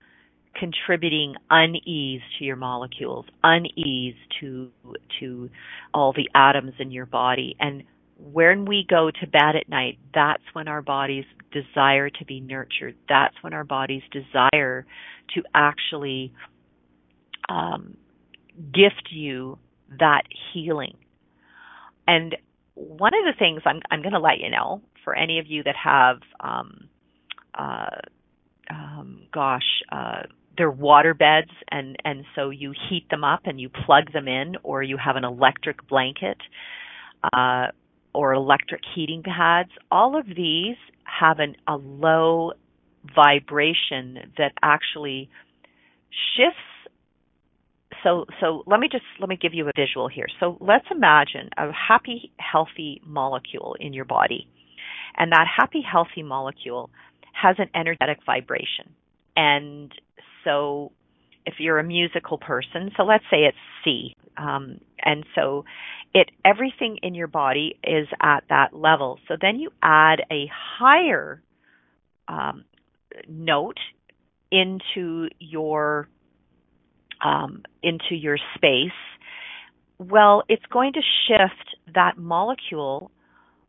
[0.58, 4.72] contributing unease to your molecules, unease to
[5.20, 5.50] to
[5.94, 7.56] all the atoms in your body.
[7.60, 7.84] And
[8.18, 12.96] when we go to bed at night, that's when our bodies desire to be nurtured.
[13.10, 14.86] That's when our bodies desire
[15.34, 16.34] to actually
[17.50, 17.98] um,
[18.74, 19.58] gift you
[20.00, 20.24] that
[20.54, 20.98] healing.
[22.08, 22.36] And
[22.76, 25.64] one of the things I'm, I'm going to let you know for any of you
[25.64, 26.90] that have, um,
[27.58, 28.02] uh,
[28.70, 30.24] um, gosh, uh,
[30.58, 34.56] they're water beds, and and so you heat them up and you plug them in,
[34.64, 36.38] or you have an electric blanket.
[37.24, 37.68] Uh,
[38.16, 42.54] or electric heating pads, all of these have an, a low
[43.16, 45.30] vibration that actually
[46.36, 46.60] shifts
[48.04, 50.28] so so let me just let me give you a visual here.
[50.40, 54.48] So let's imagine a happy healthy molecule in your body.
[55.18, 56.90] And that happy healthy molecule
[57.34, 58.94] has an energetic vibration.
[59.36, 59.92] And
[60.44, 60.92] so
[61.46, 65.66] if you're a musical person, so let's say it's C, um, and so
[66.16, 69.20] it everything in your body is at that level.
[69.28, 70.50] So then you add a
[70.80, 71.44] higher
[72.30, 72.64] um,
[73.28, 73.78] note
[74.50, 76.08] into your
[77.24, 78.98] um, into your space.
[80.00, 83.12] Well, it's going to shift that molecule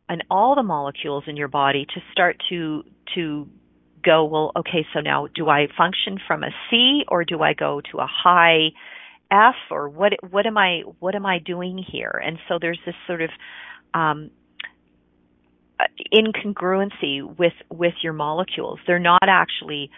[0.08, 2.84] and all the molecules in your body to start to
[3.16, 3.48] to
[4.04, 7.80] go, well, okay, so now do I function from a C or do I go
[7.90, 8.68] to a high
[9.36, 12.20] F or what what am I what am I doing here?
[12.24, 13.30] And so there's this sort of
[13.94, 14.30] um,
[16.12, 18.78] incongruency with with your molecules.
[18.86, 19.90] They're not actually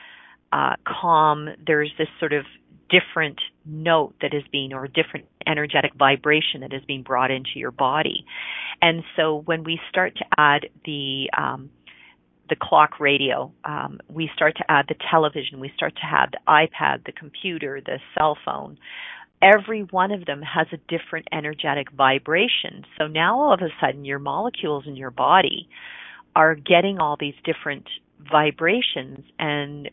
[0.52, 1.48] uh, calm.
[1.64, 2.44] There's this sort of
[2.88, 7.70] different note that is being or different energetic vibration that is being brought into your
[7.70, 8.24] body.
[8.80, 11.70] And so when we start to add the um,
[12.48, 13.52] the clock radio.
[13.64, 15.60] Um, we start to add the television.
[15.60, 18.78] We start to add the iPad, the computer, the cell phone.
[19.42, 22.84] Every one of them has a different energetic vibration.
[22.98, 25.68] So now all of a sudden your molecules in your body
[26.34, 27.86] are getting all these different
[28.30, 29.90] vibrations and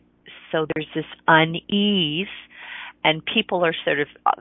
[0.52, 2.28] so there's this unease
[3.04, 4.32] and people are sort of uh,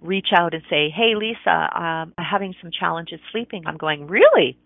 [0.00, 4.56] reach out and say, "Hey, Lisa, um, I'm having some challenges sleeping." I'm going, "Really?"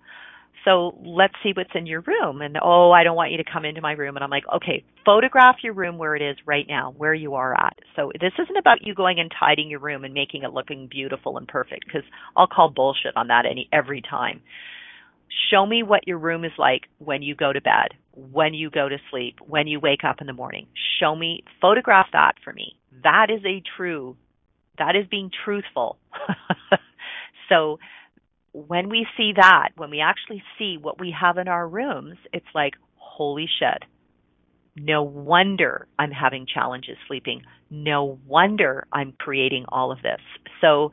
[0.65, 2.41] So let's see what's in your room.
[2.41, 4.17] And oh, I don't want you to come into my room.
[4.17, 7.55] And I'm like, okay, photograph your room where it is right now, where you are
[7.55, 7.77] at.
[7.97, 11.37] So this isn't about you going and tidying your room and making it looking beautiful
[11.37, 12.03] and perfect because
[12.37, 14.41] I'll call bullshit on that any every time.
[15.51, 18.89] Show me what your room is like when you go to bed, when you go
[18.89, 20.69] to sleep, when you wake up in the morning.
[21.01, 22.77] Show me, photograph that for me.
[23.03, 24.17] That is a true,
[24.79, 25.99] that is being truthful.
[27.49, 27.79] so
[28.55, 32.47] when we see that, when we actually see what we have in our rooms, it's
[32.55, 33.83] like, holy shit.
[34.77, 37.43] No wonder I'm having challenges sleeping.
[37.69, 40.21] No wonder I'm creating all of this.
[40.61, 40.93] So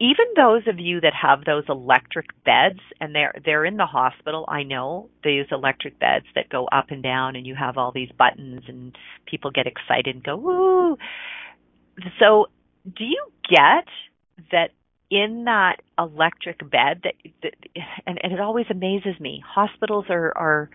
[0.00, 4.44] even those of you that have those electric beds and they're they're in the hospital,
[4.48, 8.10] I know these electric beds that go up and down and you have all these
[8.18, 8.96] buttons and
[9.26, 10.96] people get excited and go woo.
[12.18, 12.46] So
[12.84, 13.86] do you get
[14.50, 14.70] that
[15.10, 17.54] in that electric bed that, that
[18.06, 19.42] and, and it always amazes me.
[19.46, 20.70] Hospitals are are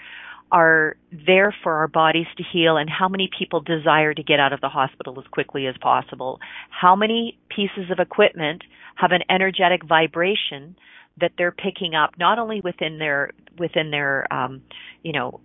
[0.52, 4.52] are there for our bodies to heal and how many people desire to get out
[4.52, 6.40] of the hospital as quickly as possible.
[6.70, 8.64] How many pieces of equipment
[8.96, 10.76] have an energetic vibration
[11.20, 14.62] that they're picking up not only within their within their um,
[15.04, 15.40] you know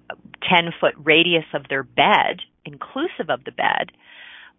[0.49, 3.90] 10 foot radius of their bed inclusive of the bed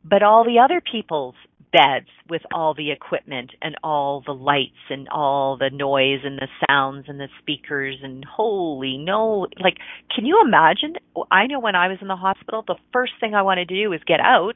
[0.04, 1.36] but all the other people's
[1.76, 6.48] beds with all the equipment and all the lights and all the noise and the
[6.66, 9.76] sounds and the speakers and holy no like
[10.16, 10.94] can you imagine?
[11.30, 13.90] I know when i was in the hospital the first thing i wanted to do
[13.90, 14.56] was get out.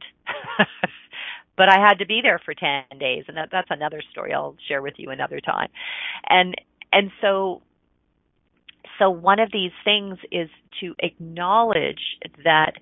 [1.57, 4.55] But i had to be there for 10 days and that, that's another story i'll
[4.69, 5.67] share with you another time.
[6.29, 6.55] And
[6.93, 7.61] and so
[8.97, 12.73] so one of these things is to acknowledge that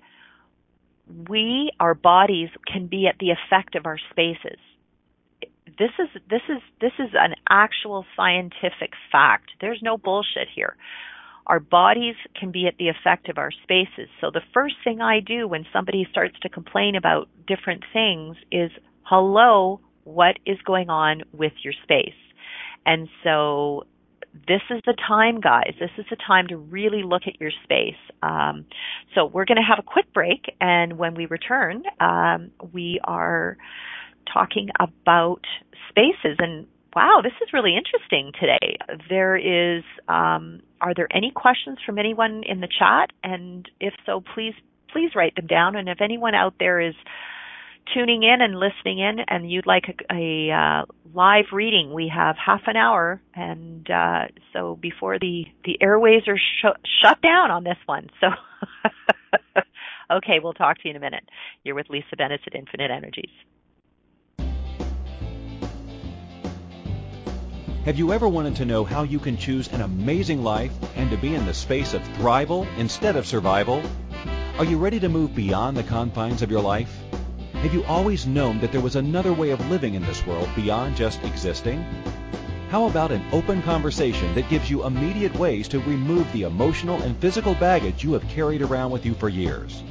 [1.28, 4.58] we, our bodies, can be at the effect of our spaces.
[5.78, 9.50] This is this is this is an actual scientific fact.
[9.60, 10.76] There's no bullshit here.
[11.46, 14.08] Our bodies can be at the effect of our spaces.
[14.20, 18.70] So the first thing I do when somebody starts to complain about different things is,
[19.02, 22.18] hello, what is going on with your space?
[22.84, 23.84] And so
[24.46, 25.74] this is the time, guys.
[25.78, 27.98] This is the time to really look at your space.
[28.22, 28.66] Um,
[29.14, 33.56] so we're going to have a quick break, and when we return, um, we are
[34.32, 35.40] talking about
[35.88, 36.36] spaces.
[36.38, 38.76] And wow, this is really interesting today.
[39.08, 43.10] There is, um, are there any questions from anyone in the chat?
[43.22, 44.54] And if so, please
[44.92, 45.76] please write them down.
[45.76, 46.94] And if anyone out there is
[47.94, 52.36] tuning in and listening in and you'd like a, a uh, live reading, we have
[52.36, 57.64] half an hour, and uh, so before the the airways are sh- shut down on
[57.64, 58.10] this one.
[58.20, 58.28] So,
[60.10, 61.24] okay, we'll talk to you in a minute.
[61.64, 63.30] You're with Lisa Bennett at Infinite Energies.
[67.84, 71.16] Have you ever wanted to know how you can choose an amazing life and to
[71.16, 73.82] be in the space of thrival instead of survival?
[74.58, 77.07] Are you ready to move beyond the confines of your life?
[77.62, 80.96] Have you always known that there was another way of living in this world beyond
[80.96, 81.84] just existing?
[82.70, 87.16] How about an open conversation that gives you immediate ways to remove the emotional and
[87.16, 89.82] physical baggage you have carried around with you for years?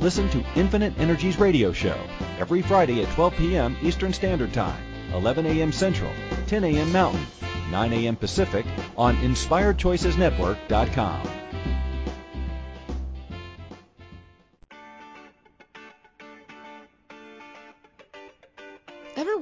[0.00, 2.00] Listen to Infinite Energies radio show
[2.38, 3.76] every Friday at 12 p.m.
[3.82, 5.72] Eastern Standard Time, 11 a.m.
[5.72, 6.10] Central,
[6.46, 6.90] 10 a.m.
[6.90, 7.26] Mountain,
[7.70, 8.16] 9 a.m.
[8.16, 8.64] Pacific
[8.96, 11.43] on InspiredChoicesNetwork.com.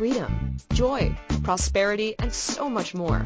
[0.00, 3.22] freedom, joy, prosperity, and so much more.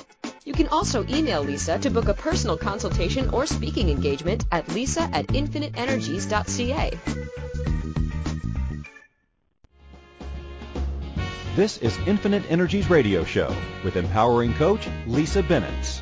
[0.44, 5.10] You can also email Lisa to book a personal consultation or speaking engagement at lisa
[5.14, 7.00] at infiniteenergies.ca.
[11.56, 13.56] This is Infinite Energies Radio Show
[13.86, 16.02] with empowering coach Lisa Bennett.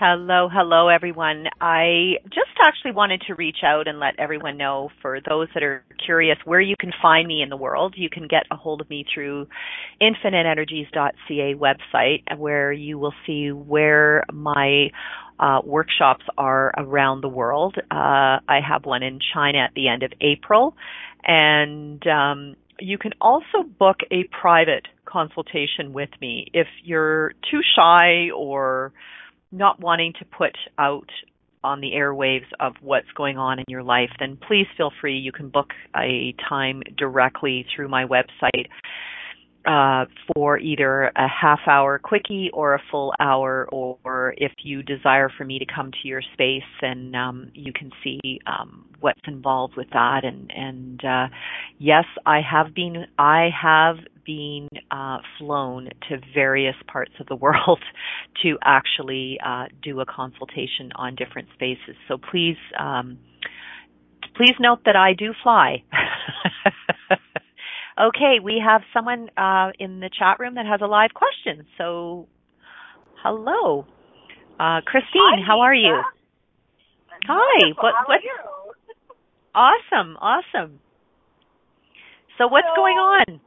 [0.00, 1.46] Hello, hello everyone.
[1.60, 5.82] I just actually wanted to reach out and let everyone know for those that are
[6.06, 7.94] curious where you can find me in the world.
[7.96, 9.48] You can get a hold of me through
[10.00, 14.90] infiniteenergies.ca website where you will see where my
[15.40, 17.74] uh, workshops are around the world.
[17.90, 20.76] Uh, I have one in China at the end of April
[21.24, 28.30] and um, you can also book a private consultation with me if you're too shy
[28.30, 28.92] or
[29.50, 31.08] not wanting to put out
[31.64, 35.18] on the airwaves of what's going on in your life, then please feel free.
[35.18, 38.68] You can book a time directly through my website
[39.66, 45.28] uh, for either a half hour quickie or a full hour, or, if you desire
[45.36, 49.74] for me to come to your space, then um, you can see um, what's involved
[49.76, 50.20] with that.
[50.24, 51.26] And, and uh,
[51.78, 53.96] yes, I have been I have
[54.28, 57.80] been uh, flown to various parts of the world
[58.42, 61.96] to actually uh, do a consultation on different spaces.
[62.06, 62.58] So please.
[62.78, 63.18] Um,
[64.36, 65.82] please note that I do fly.
[67.98, 71.66] Okay, we have someone uh, in the chat room that has a live question.
[71.76, 72.28] So,
[73.24, 73.86] hello,
[74.60, 75.42] uh, Christine.
[75.42, 76.00] Hi, how are you?
[77.26, 77.72] Hi.
[77.80, 77.94] What?
[78.06, 78.20] What?
[79.54, 80.16] Awesome.
[80.20, 80.78] Awesome.
[82.36, 83.40] So, what's so, going on?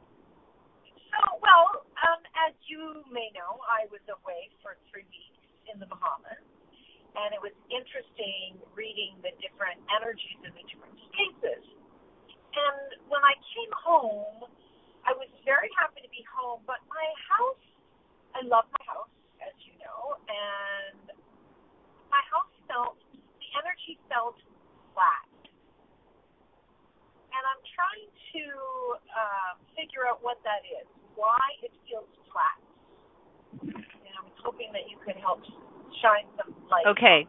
[1.12, 5.84] So, well, um, as you may know, I was away for three weeks in the
[5.84, 6.40] Bahamas,
[7.14, 11.64] and it was interesting reading the different energies in the different spaces.
[12.52, 14.48] And when I came home,
[15.04, 17.64] I was very happy to be home, but my house,
[18.32, 19.12] I love my house,
[19.44, 21.12] as you know, and
[22.08, 24.40] my house felt, the energy felt
[24.96, 25.28] flat.
[27.32, 28.44] And I'm trying to
[29.12, 32.58] uh, figure out what that is, why it feels flat.
[33.62, 35.40] And I'm hoping that you could help
[36.02, 36.86] shine some light.
[36.86, 37.26] Okay.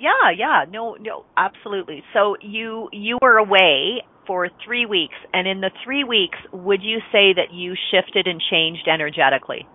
[0.00, 2.02] Yeah, yeah, no, no, absolutely.
[2.12, 6.98] So you you were away for three weeks, and in the three weeks, would you
[7.12, 9.68] say that you shifted and changed energetically?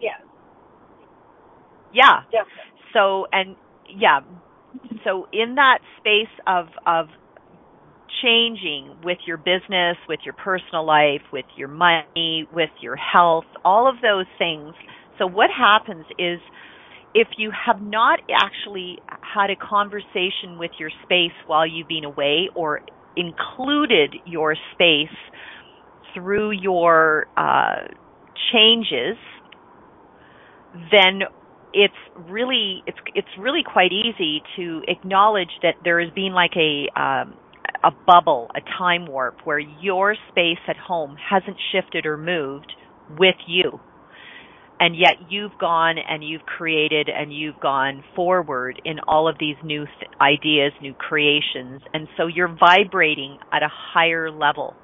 [0.00, 0.20] Yes.
[1.94, 2.22] Yeah.
[2.24, 2.70] Definitely.
[2.92, 3.56] So and
[3.88, 4.20] yeah,
[5.04, 7.06] so in that space of of
[8.22, 13.88] changing with your business, with your personal life, with your money, with your health, all
[13.88, 14.74] of those things.
[15.18, 16.38] So what happens is
[17.14, 22.48] if you have not actually had a conversation with your space while you've been away
[22.54, 22.80] or
[23.16, 25.16] included your space
[26.14, 27.86] through your uh,
[28.52, 29.16] changes,
[30.92, 31.22] then
[31.72, 31.94] it's
[32.28, 37.34] really it's it's really quite easy to acknowledge that there has been like a um,
[37.84, 42.72] a bubble, a time warp where your space at home hasn't shifted or moved
[43.18, 43.80] with you
[44.80, 49.56] and yet you've gone and you've created and you've gone forward in all of these
[49.62, 51.82] new th- ideas, new creations.
[51.92, 54.74] And so you're vibrating at a higher level.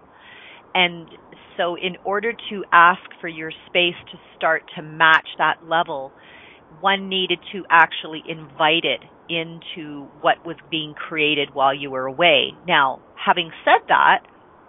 [0.74, 1.08] And
[1.56, 6.12] so in order to ask for your space to start to match that level,
[6.80, 12.52] one needed to actually invite it into what was being created while you were away.
[12.66, 14.20] Now, having said that,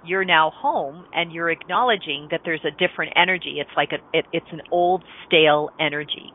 [0.06, 3.58] you're now home and you're acknowledging that there's a different energy.
[3.60, 6.32] It's like a, it, it's an old stale energy.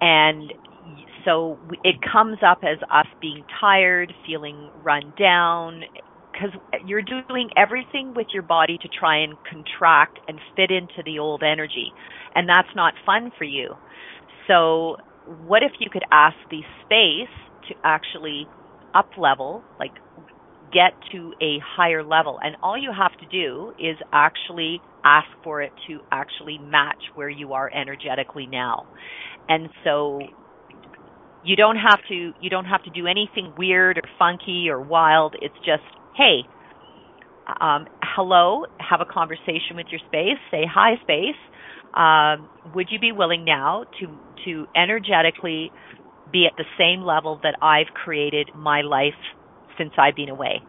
[0.00, 0.52] And
[1.24, 5.82] so it comes up as us being tired, feeling run down,
[6.32, 6.50] because
[6.86, 11.42] you're doing everything with your body to try and contract and fit into the old
[11.42, 11.92] energy.
[12.34, 13.74] And that's not fun for you.
[14.46, 14.96] So
[15.46, 17.34] what if you could ask the space
[17.68, 18.46] to actually
[18.94, 19.92] up level, like
[20.72, 22.38] get to a higher level.
[22.42, 27.28] And all you have to do is actually ask for it to actually match where
[27.28, 28.86] you are energetically now.
[29.48, 30.20] And so
[31.44, 35.34] you don't have to you don't have to do anything weird or funky or wild.
[35.40, 35.82] It's just,
[36.16, 36.42] hey,
[37.60, 40.38] um, hello, have a conversation with your space.
[40.50, 41.40] Say hi, space.
[41.94, 44.06] Um, would you be willing now to
[44.44, 45.72] to energetically
[46.32, 49.18] be at the same level that I've created my life
[49.78, 50.60] since I've been away.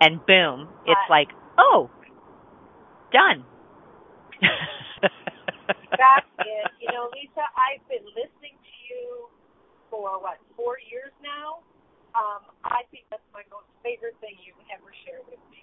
[0.00, 1.90] And boom, it's like, oh,
[3.12, 3.44] done.
[4.40, 6.66] That's it.
[6.80, 9.28] You know, Lisa, I've been listening to you
[9.92, 11.60] for what, four years now?
[12.16, 15.60] Um, I think that's my most favorite thing you've ever shared with me.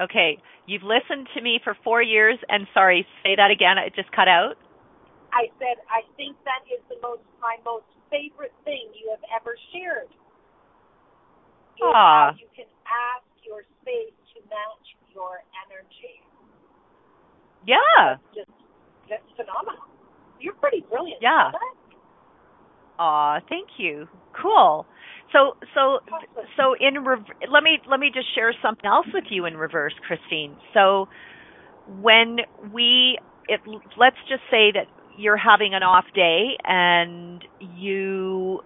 [0.00, 3.78] Okay, you've listened to me for four years, and sorry, say that again.
[3.78, 4.54] It just cut out.
[5.32, 9.56] I said I think that is the most my most favorite thing you have ever
[9.72, 10.12] shared.
[11.80, 12.30] Is ah.
[12.30, 16.20] how you can ask your space to match your energy.
[17.66, 18.20] Yeah.
[18.20, 18.54] That's just
[19.08, 19.88] that's phenomenal.
[20.40, 21.20] You're pretty brilliant.
[21.22, 21.52] Yeah.
[22.98, 24.06] Aw, thank you.
[24.40, 24.86] Cool.
[25.32, 26.00] So so
[26.56, 29.94] so in rev- let me let me just share something else with you in reverse,
[30.06, 30.56] Christine.
[30.74, 31.08] So
[32.00, 32.38] when
[32.72, 33.18] we
[33.48, 33.60] it
[33.96, 34.86] let's just say that
[35.18, 37.42] you're having an off day and
[37.76, 38.60] you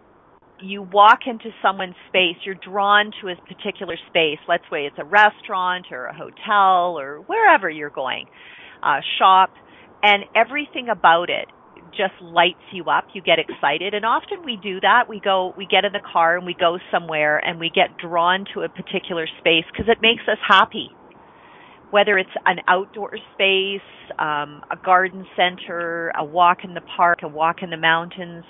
[0.62, 4.38] you walk into someone's space, you're drawn to a particular space.
[4.49, 8.26] Let's say it's a restaurant or a hotel or wherever you're going,
[8.82, 9.51] uh, shop,
[10.03, 11.49] and everything about it
[11.90, 13.05] just lights you up.
[13.12, 13.94] You get excited.
[13.94, 15.09] And often we do that.
[15.09, 18.44] We go, we get in the car and we go somewhere and we get drawn
[18.55, 20.90] to a particular space because it makes us happy.
[21.91, 23.80] Whether it's an outdoor space,
[24.18, 28.45] um, a garden center, a walk in the park, a walk in the mountains.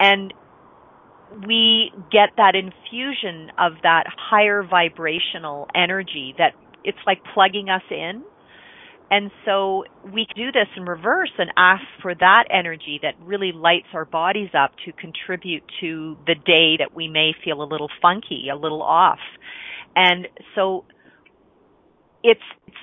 [0.00, 0.32] And
[1.46, 6.52] we get that infusion of that higher vibrational energy that
[6.84, 8.22] it's like plugging us in
[9.10, 13.86] and so we do this in reverse and ask for that energy that really lights
[13.94, 18.48] our bodies up to contribute to the day that we may feel a little funky,
[18.52, 19.18] a little off.
[19.96, 20.84] And so
[22.22, 22.76] it's, it's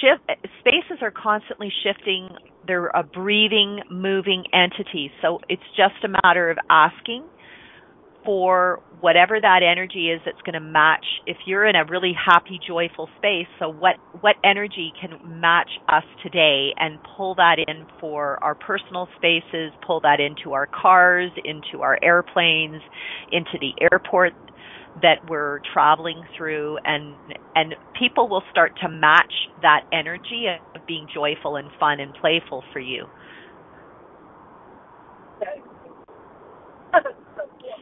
[0.00, 0.22] shift
[0.60, 2.28] spaces are constantly shifting.
[2.66, 5.10] They're a breathing, moving entity.
[5.22, 7.24] So it's just a matter of asking
[8.24, 12.58] for whatever that energy is that's going to match if you're in a really happy
[12.66, 18.42] joyful space so what what energy can match us today and pull that in for
[18.42, 22.82] our personal spaces pull that into our cars into our airplanes
[23.30, 24.34] into the airport
[25.02, 27.18] that we're traveling through and
[27.54, 29.32] and people will start to match
[29.62, 33.06] that energy of being joyful and fun and playful for you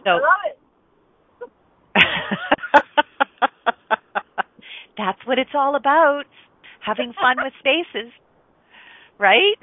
[0.05, 0.21] So
[4.99, 6.25] That's what it's all about.
[6.81, 8.13] Having fun with spaces.
[9.19, 9.57] Right?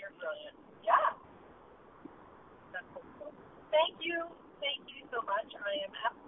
[0.84, 0.94] Yeah.
[3.72, 4.24] Thank you.
[4.62, 5.50] Thank you so much.
[5.58, 6.23] I am absolutely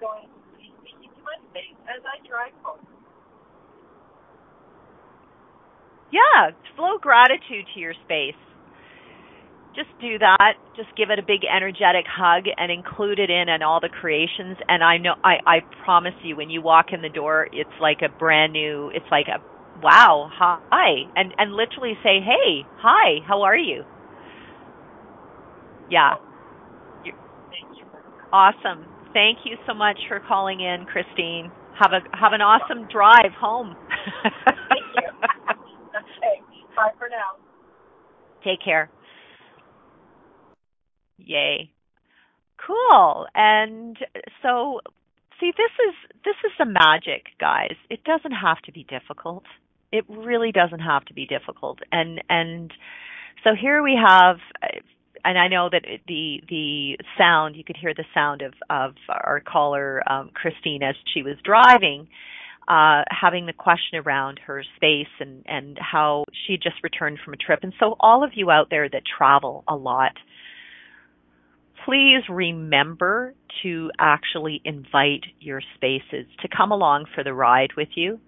[0.00, 2.80] going to be speaking to my space as I drive home.
[6.10, 8.34] Yeah, flow gratitude to your space
[9.74, 10.54] just do that.
[10.76, 14.56] Just give it a big energetic hug and include it in and all the creations.
[14.68, 17.98] And I know, I, I promise you, when you walk in the door, it's like
[18.02, 19.40] a brand new, it's like a,
[19.82, 21.10] wow, hi.
[21.16, 23.84] And, and literally say, hey, hi, how are you?
[25.90, 26.14] Yeah.
[28.32, 28.84] Awesome.
[29.12, 31.50] Thank you so much for calling in, Christine.
[31.78, 33.74] Have a, have an awesome drive home.
[34.44, 35.08] Thank you.
[35.96, 36.42] okay.
[36.76, 37.36] Bye for now.
[38.44, 38.90] Take care.
[41.18, 41.70] Yay.
[42.66, 43.26] Cool.
[43.34, 43.96] And
[44.42, 44.80] so
[45.40, 45.94] see this is
[46.24, 47.74] this is the magic, guys.
[47.88, 49.44] It doesn't have to be difficult.
[49.92, 51.78] It really doesn't have to be difficult.
[51.90, 52.72] And and
[53.42, 54.36] so here we have
[55.24, 59.40] and I know that the the sound you could hear the sound of of our
[59.40, 62.08] caller um, Christine as she was driving,
[62.68, 67.36] uh, having the question around her space and and how she just returned from a
[67.36, 67.60] trip.
[67.62, 70.12] And so all of you out there that travel a lot,
[71.84, 78.20] please remember to actually invite your spaces to come along for the ride with you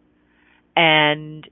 [0.76, 1.48] and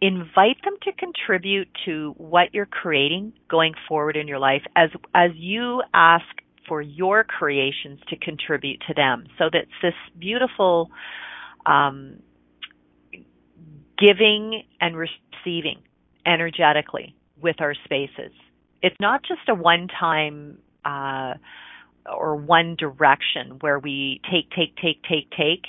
[0.00, 5.30] invite them to contribute to what you're creating going forward in your life as as
[5.34, 6.24] you ask
[6.66, 10.90] for your creations to contribute to them so that's this beautiful
[11.66, 12.16] um,
[13.98, 15.78] giving and receiving
[16.24, 18.32] energetically with our spaces
[18.82, 21.34] it's not just a one time uh,
[22.06, 25.64] or one direction where we take, take, take, take, take.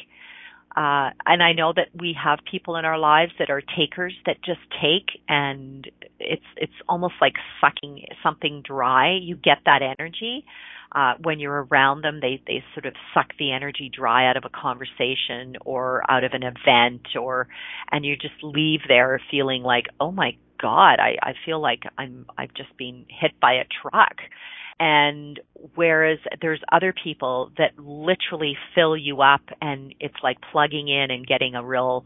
[0.75, 4.37] Uh, and I know that we have people in our lives that are takers that
[4.43, 9.17] just take and it's, it's almost like sucking something dry.
[9.21, 10.45] You get that energy.
[10.93, 14.43] Uh, when you're around them, they, they sort of suck the energy dry out of
[14.45, 17.47] a conversation or out of an event or,
[17.91, 22.25] and you just leave there feeling like, oh my God, I, I feel like I'm,
[22.37, 24.17] I've just been hit by a truck.
[24.79, 25.39] And
[25.75, 31.25] whereas there's other people that literally fill you up and it's like plugging in and
[31.25, 32.05] getting a real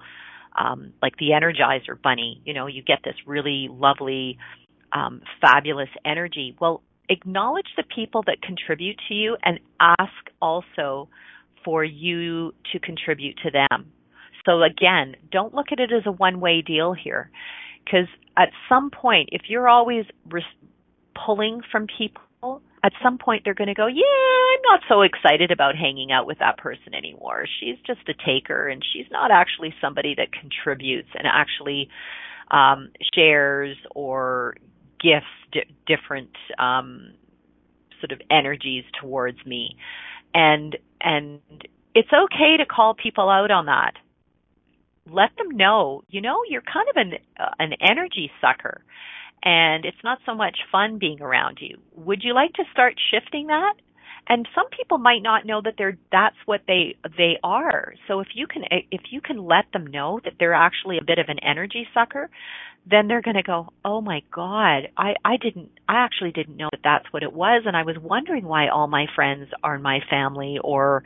[0.57, 4.37] um like the energizer bunny you know you get this really lovely
[4.91, 6.55] um fabulous energy.
[6.59, 11.09] Well acknowledge the people that contribute to you and ask also
[11.65, 13.91] for you to contribute to them
[14.45, 17.31] So again, don't look at it as a one-way deal here
[17.85, 20.43] because at some point if you're always res-
[21.25, 25.51] pulling from people, at some point they're going to go, "Yeah, I'm not so excited
[25.51, 27.45] about hanging out with that person anymore.
[27.59, 31.89] She's just a taker and she's not actually somebody that contributes and actually
[32.51, 34.55] um shares or
[35.05, 37.13] gifts different um
[38.01, 39.77] sort of energies towards me."
[40.33, 41.39] And and
[41.93, 43.93] it's okay to call people out on that
[45.07, 48.83] let them know, you know, you're kind of an uh, an energy sucker
[49.43, 51.77] and it's not so much fun being around you.
[51.95, 53.75] Would you like to start shifting that?
[54.27, 57.93] And some people might not know that they're that's what they they are.
[58.07, 61.19] So if you can if you can let them know that they're actually a bit
[61.19, 62.29] of an energy sucker,
[62.89, 66.69] then they're going to go, "Oh my god, I I didn't I actually didn't know
[66.71, 69.99] that that's what it was and I was wondering why all my friends are my
[70.09, 71.03] family or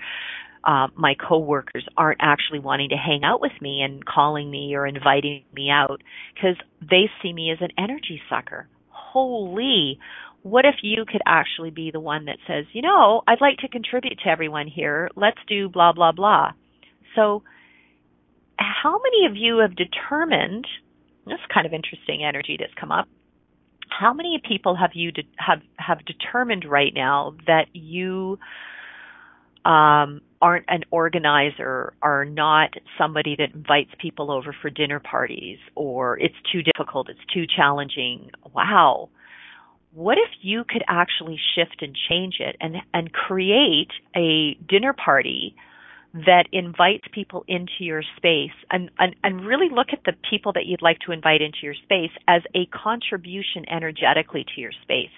[0.64, 4.86] uh, my coworkers aren't actually wanting to hang out with me and calling me or
[4.86, 6.02] inviting me out
[6.34, 8.68] because they see me as an energy sucker.
[8.90, 10.00] Holy,
[10.44, 13.68] what if you could actually be the one that says, you know, I'd like to
[13.68, 15.10] contribute to everyone here.
[15.16, 16.52] Let's do blah, blah, blah.
[17.16, 17.44] So,
[18.58, 20.66] how many of you have determined,
[21.26, 23.08] this kind of interesting energy that's come up,
[23.90, 28.38] how many people have you de- have have determined right now that you
[29.66, 36.18] um, aren't an organizer, are not somebody that invites people over for dinner parties, or
[36.20, 38.30] it's too difficult, it's too challenging.
[38.54, 39.10] Wow.
[39.94, 45.56] What if you could actually shift and change it and, and create a dinner party
[46.14, 50.66] that invites people into your space and, and, and really look at the people that
[50.66, 55.10] you'd like to invite into your space as a contribution energetically to your space?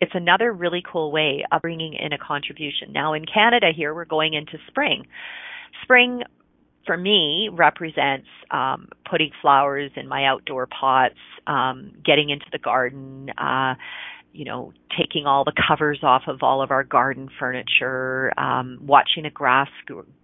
[0.00, 2.92] it's another really cool way of bringing in a contribution.
[2.92, 5.06] Now in Canada here, we're going into spring.
[5.82, 6.22] Spring
[6.86, 13.30] for me represents um, putting flowers in my outdoor pots, um, getting into the garden,
[13.38, 13.74] uh,
[14.32, 19.24] you know, taking all the covers off of all of our garden furniture, um, watching
[19.24, 19.68] the grass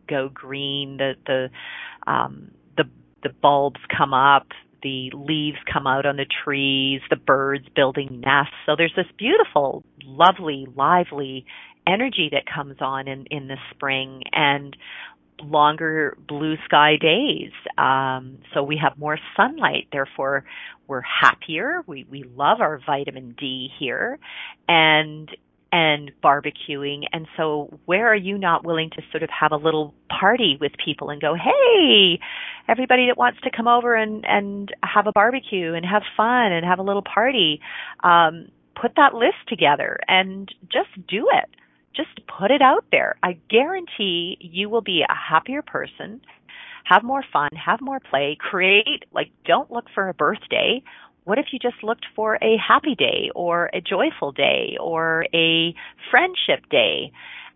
[0.09, 2.85] go green, the the um, the
[3.23, 4.47] the bulbs come up,
[4.83, 8.55] the leaves come out on the trees, the birds building nests.
[8.67, 11.45] So there's this beautiful, lovely, lively
[11.87, 14.77] energy that comes on in, in the spring and
[15.43, 17.53] longer blue sky days.
[17.77, 20.45] Um, so we have more sunlight, therefore
[20.89, 21.83] we're happier.
[21.87, 24.19] We, we love our vitamin D here
[24.69, 25.31] and
[25.73, 27.03] and barbecuing.
[27.13, 30.73] And so where are you not willing to sort of have a little party with
[30.83, 32.19] people and go, hey,
[32.69, 36.65] everybody that wants to come over and, and have a barbecue and have fun and
[36.65, 37.61] have a little party,
[38.05, 38.49] um,
[38.81, 41.51] put that list together and just do it.
[41.97, 43.17] Just put it out there.
[43.23, 46.21] I guarantee you will be a happier person,
[46.85, 50.83] have more fun, have more play, create, like don't look for a birthday
[51.25, 55.75] what if you just looked for a happy day or a joyful day or a
[56.09, 57.11] friendship day?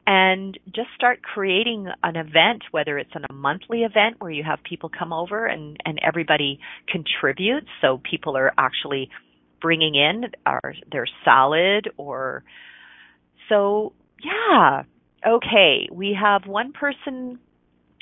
[0.06, 4.88] and just start creating an event, whether it's a monthly event where you have people
[4.90, 7.68] come over and, and everybody contributes.
[7.80, 9.10] So people are actually
[9.60, 12.42] bringing in our, their salad or
[13.48, 13.92] so
[14.22, 14.82] yeah.
[15.26, 15.88] Okay.
[15.92, 17.38] We have one person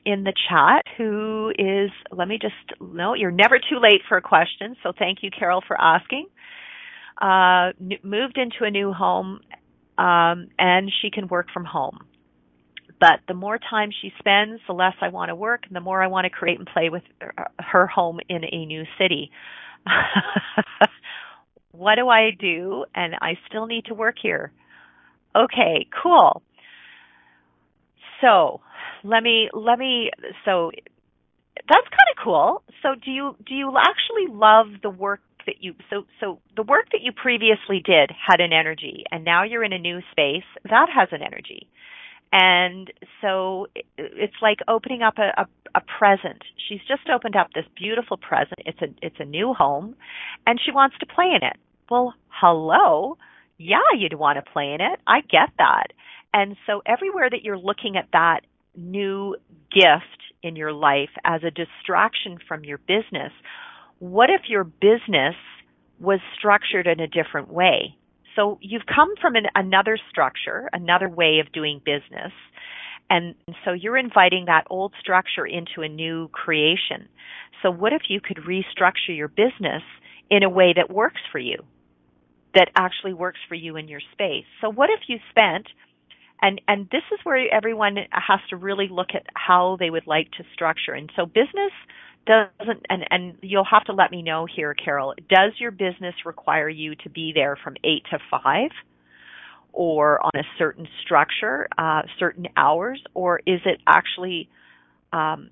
[0.05, 4.23] in the chat who is, let me just, no, you're never too late for a
[4.23, 4.77] question.
[4.83, 6.27] So thank you, Carol, for asking.
[7.21, 9.41] Uh, n- moved into a new home,
[9.99, 11.99] um, and she can work from home.
[13.01, 16.03] But the more time she spends, the less I want to work, and the more
[16.03, 17.03] I want to create and play with
[17.59, 19.31] her home in a new city.
[21.73, 22.85] what do I do?
[22.95, 24.53] And I still need to work here.
[25.37, 26.43] Okay, cool.
[28.21, 28.61] So
[29.05, 30.11] let me let me
[30.45, 30.71] so
[31.69, 32.63] that's kind of cool.
[32.83, 36.87] So do you do you actually love the work that you so so the work
[36.93, 40.89] that you previously did had an energy and now you're in a new space that
[40.95, 41.69] has an energy.
[42.31, 46.43] And so it's like opening up a, a, a present.
[46.69, 48.61] She's just opened up this beautiful present.
[48.67, 49.97] It's a it's a new home
[50.47, 51.57] and she wants to play in it.
[51.91, 53.17] Well, hello.
[53.59, 55.01] Yeah, you'd want to play in it.
[55.07, 55.89] I get that.
[56.33, 58.41] And so everywhere that you're looking at that
[58.77, 59.37] new
[59.73, 63.33] gift in your life as a distraction from your business,
[63.99, 65.35] what if your business
[65.99, 67.97] was structured in a different way?
[68.37, 72.33] So you've come from an, another structure, another way of doing business.
[73.11, 73.35] And
[73.65, 77.09] so you're inviting that old structure into a new creation.
[77.63, 79.83] So what if you could restructure your business
[80.31, 81.65] in a way that works for you?
[82.55, 84.47] That actually works for you in your space.
[84.61, 85.67] So what if you spent
[86.41, 90.31] and and this is where everyone has to really look at how they would like
[90.33, 90.93] to structure.
[90.93, 91.73] And so business
[92.27, 96.69] doesn't and and you'll have to let me know here Carol does your business require
[96.69, 98.71] you to be there from 8 to 5
[99.73, 104.51] or on a certain structure uh, certain hours or is it actually
[105.13, 105.51] um,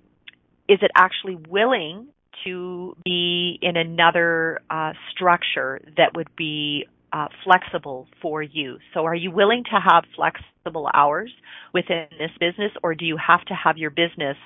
[0.68, 2.09] is it actually willing
[2.45, 8.78] to be in another uh, structure that would be uh, flexible for you.
[8.93, 11.30] So, are you willing to have flexible hours
[11.72, 14.37] within this business, or do you have to have your business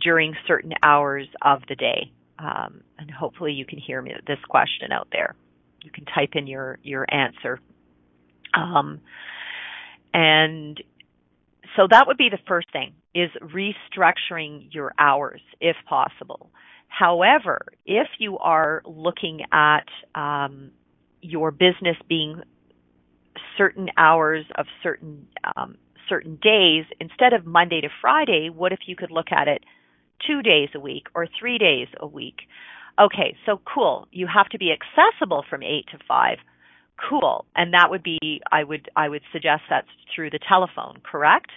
[0.00, 2.10] during certain hours of the day?
[2.38, 5.34] Um, and hopefully, you can hear me this question out there.
[5.82, 7.60] You can type in your your answer.
[8.54, 9.00] Um,
[10.14, 10.82] and
[11.76, 16.50] so that would be the first thing is restructuring your hours if possible.
[16.98, 20.72] However, if you are looking at um,
[21.22, 22.42] your business being
[23.56, 25.26] certain hours of certain
[25.56, 25.76] um,
[26.08, 29.64] certain days instead of Monday to Friday, what if you could look at it
[30.26, 32.40] two days a week or three days a week?
[33.00, 34.06] Okay, so cool.
[34.12, 36.38] You have to be accessible from eight to five.
[37.08, 41.50] Cool, and that would be I would I would suggest that's through the telephone, correct?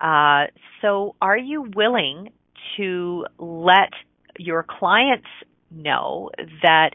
[0.00, 0.46] Uh,
[0.80, 2.30] so, are you willing
[2.76, 3.90] to let
[4.38, 5.26] your clients
[5.70, 6.30] know
[6.62, 6.90] that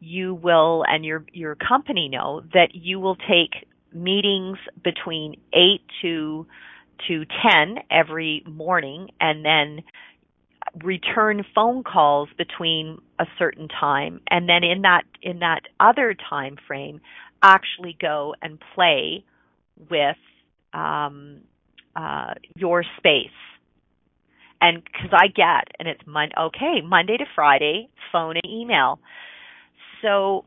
[0.00, 6.46] you will and your your company know that you will take meetings between 8 to
[7.08, 9.82] to 10 every morning and then
[10.82, 16.56] return phone calls between a certain time and then in that in that other time
[16.66, 17.00] frame
[17.42, 19.24] actually go and play
[19.90, 20.16] with
[20.72, 21.40] um,
[21.94, 23.28] uh, your space
[24.60, 29.00] and because I get and it's mon- okay Monday to Friday phone and email
[30.02, 30.44] so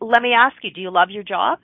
[0.00, 1.58] let me ask you, do you love your job?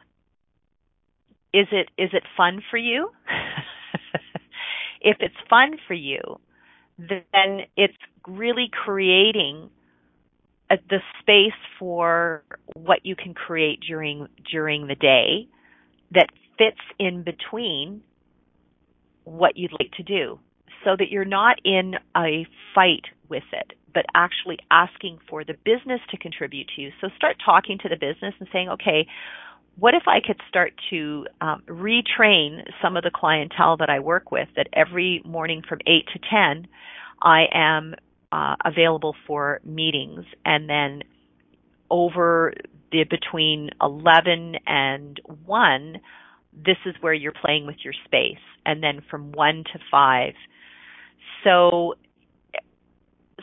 [1.53, 3.11] Is it is it fun for you?
[5.01, 6.21] if it's fun for you,
[6.99, 7.97] then it's
[8.27, 9.71] really creating
[10.71, 12.43] a, the space for
[12.75, 15.49] what you can create during during the day
[16.13, 16.29] that
[16.59, 18.03] fits in between
[19.25, 20.39] what you'd like to do
[20.85, 26.01] so that you're not in a fight with it but actually asking for the business
[26.11, 26.91] to contribute to you.
[27.01, 29.07] So start talking to the business and saying, okay,
[29.77, 34.31] what if I could start to um, retrain some of the clientele that I work
[34.31, 36.69] with that every morning from 8 to 10,
[37.23, 37.95] I am
[38.31, 41.03] uh, available for meetings and then
[41.91, 42.53] over
[42.91, 46.01] the between 11 and 1
[46.53, 50.35] this is where you're playing with your space and then from 1 to 5
[51.45, 51.95] so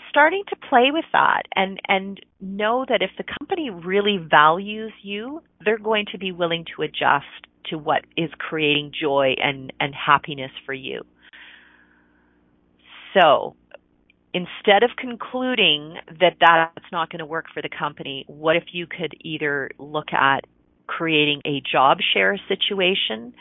[0.10, 5.42] starting to play with that and and know that if the company really values you,
[5.64, 10.52] they're going to be willing to adjust to what is creating joy and and happiness
[10.66, 11.02] for you.
[13.14, 13.56] So,
[14.34, 18.88] instead of concluding that that's not going to work for the company, what if you
[18.88, 20.46] could either look at
[20.88, 23.34] creating a job share situation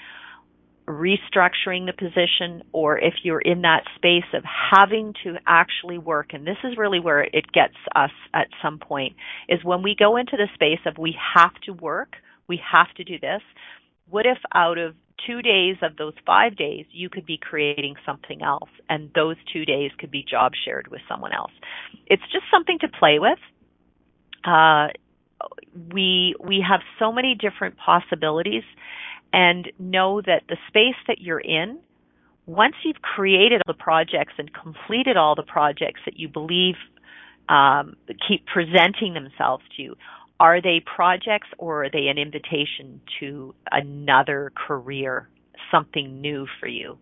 [0.90, 6.46] restructuring the position or if you're in that space of having to actually work and
[6.46, 9.14] this is really where it gets us at some point
[9.48, 12.14] is when we go into the space of we have to work.
[12.48, 13.42] We have to do this.
[14.08, 14.94] What if out of
[15.26, 19.64] two days of those five days you could be creating something else and those two
[19.64, 21.52] days could be job shared with someone else?
[22.06, 23.38] It's just something to play with.
[24.44, 24.88] Uh,
[25.92, 28.64] we we have so many different possibilities
[29.32, 31.78] and know that the space that you're in,
[32.46, 36.74] once you've created all the projects and completed all the projects that you believe
[37.48, 37.96] um,
[38.28, 39.96] keep presenting themselves to you,
[40.38, 45.28] are they projects or are they an invitation to another career,
[45.70, 46.96] something new for you?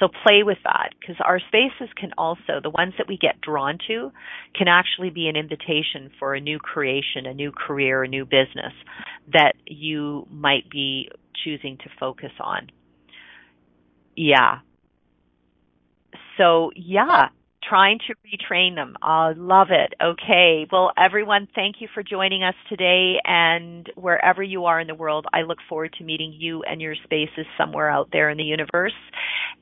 [0.00, 3.78] So play with that because our spaces can also, the ones that we get drawn
[3.86, 4.10] to,
[4.56, 8.72] can actually be an invitation for a new creation, a new career, a new business
[9.32, 11.10] that you might be
[11.44, 12.70] choosing to focus on.
[14.16, 14.58] Yeah.
[16.36, 17.28] So, yeah,
[17.62, 18.96] trying to retrain them.
[19.02, 19.94] I love it.
[20.02, 20.66] Okay.
[20.70, 23.16] Well, everyone, thank you for joining us today.
[23.24, 26.94] And wherever you are in the world, I look forward to meeting you and your
[27.04, 28.94] spaces somewhere out there in the universe.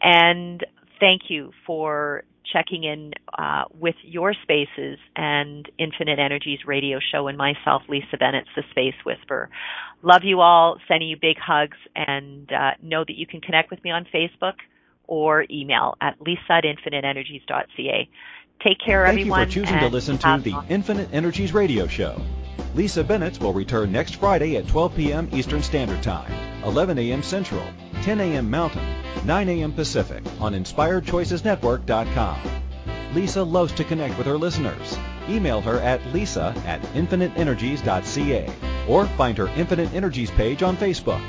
[0.01, 0.65] And
[1.01, 7.37] thank you for checking in uh, with your spaces and Infinite Energies radio show and
[7.37, 9.51] myself, Lisa Bennett's The Space Whisper.
[10.03, 13.83] Love you all, sending you big hugs, and uh, know that you can connect with
[13.85, 14.55] me on Facebook
[15.07, 18.09] or email at lisa at infiniteenergies.ca.
[18.67, 19.41] Take care, Thank everyone.
[19.41, 22.21] Thank you for choosing to listen to the Infinite Energies radio show.
[22.75, 25.29] Lisa Bennett will return next Friday at 12 p.m.
[25.33, 26.33] Eastern Standard Time.
[26.65, 27.23] 11 a.m.
[27.23, 27.63] Central,
[28.03, 28.51] 10 a.m.
[28.51, 28.85] Mountain,
[29.25, 29.73] 9 a.m.
[29.73, 32.41] Pacific on InspiredChoicesNetwork.com.
[33.15, 34.99] Lisa loves to connect with her listeners.
[35.29, 38.53] Email her at lisa at infiniteenergies.ca
[38.89, 41.23] or find her Infinite Energies page on Facebook.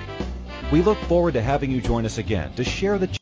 [0.71, 3.19] We look forward to having you join us again to share the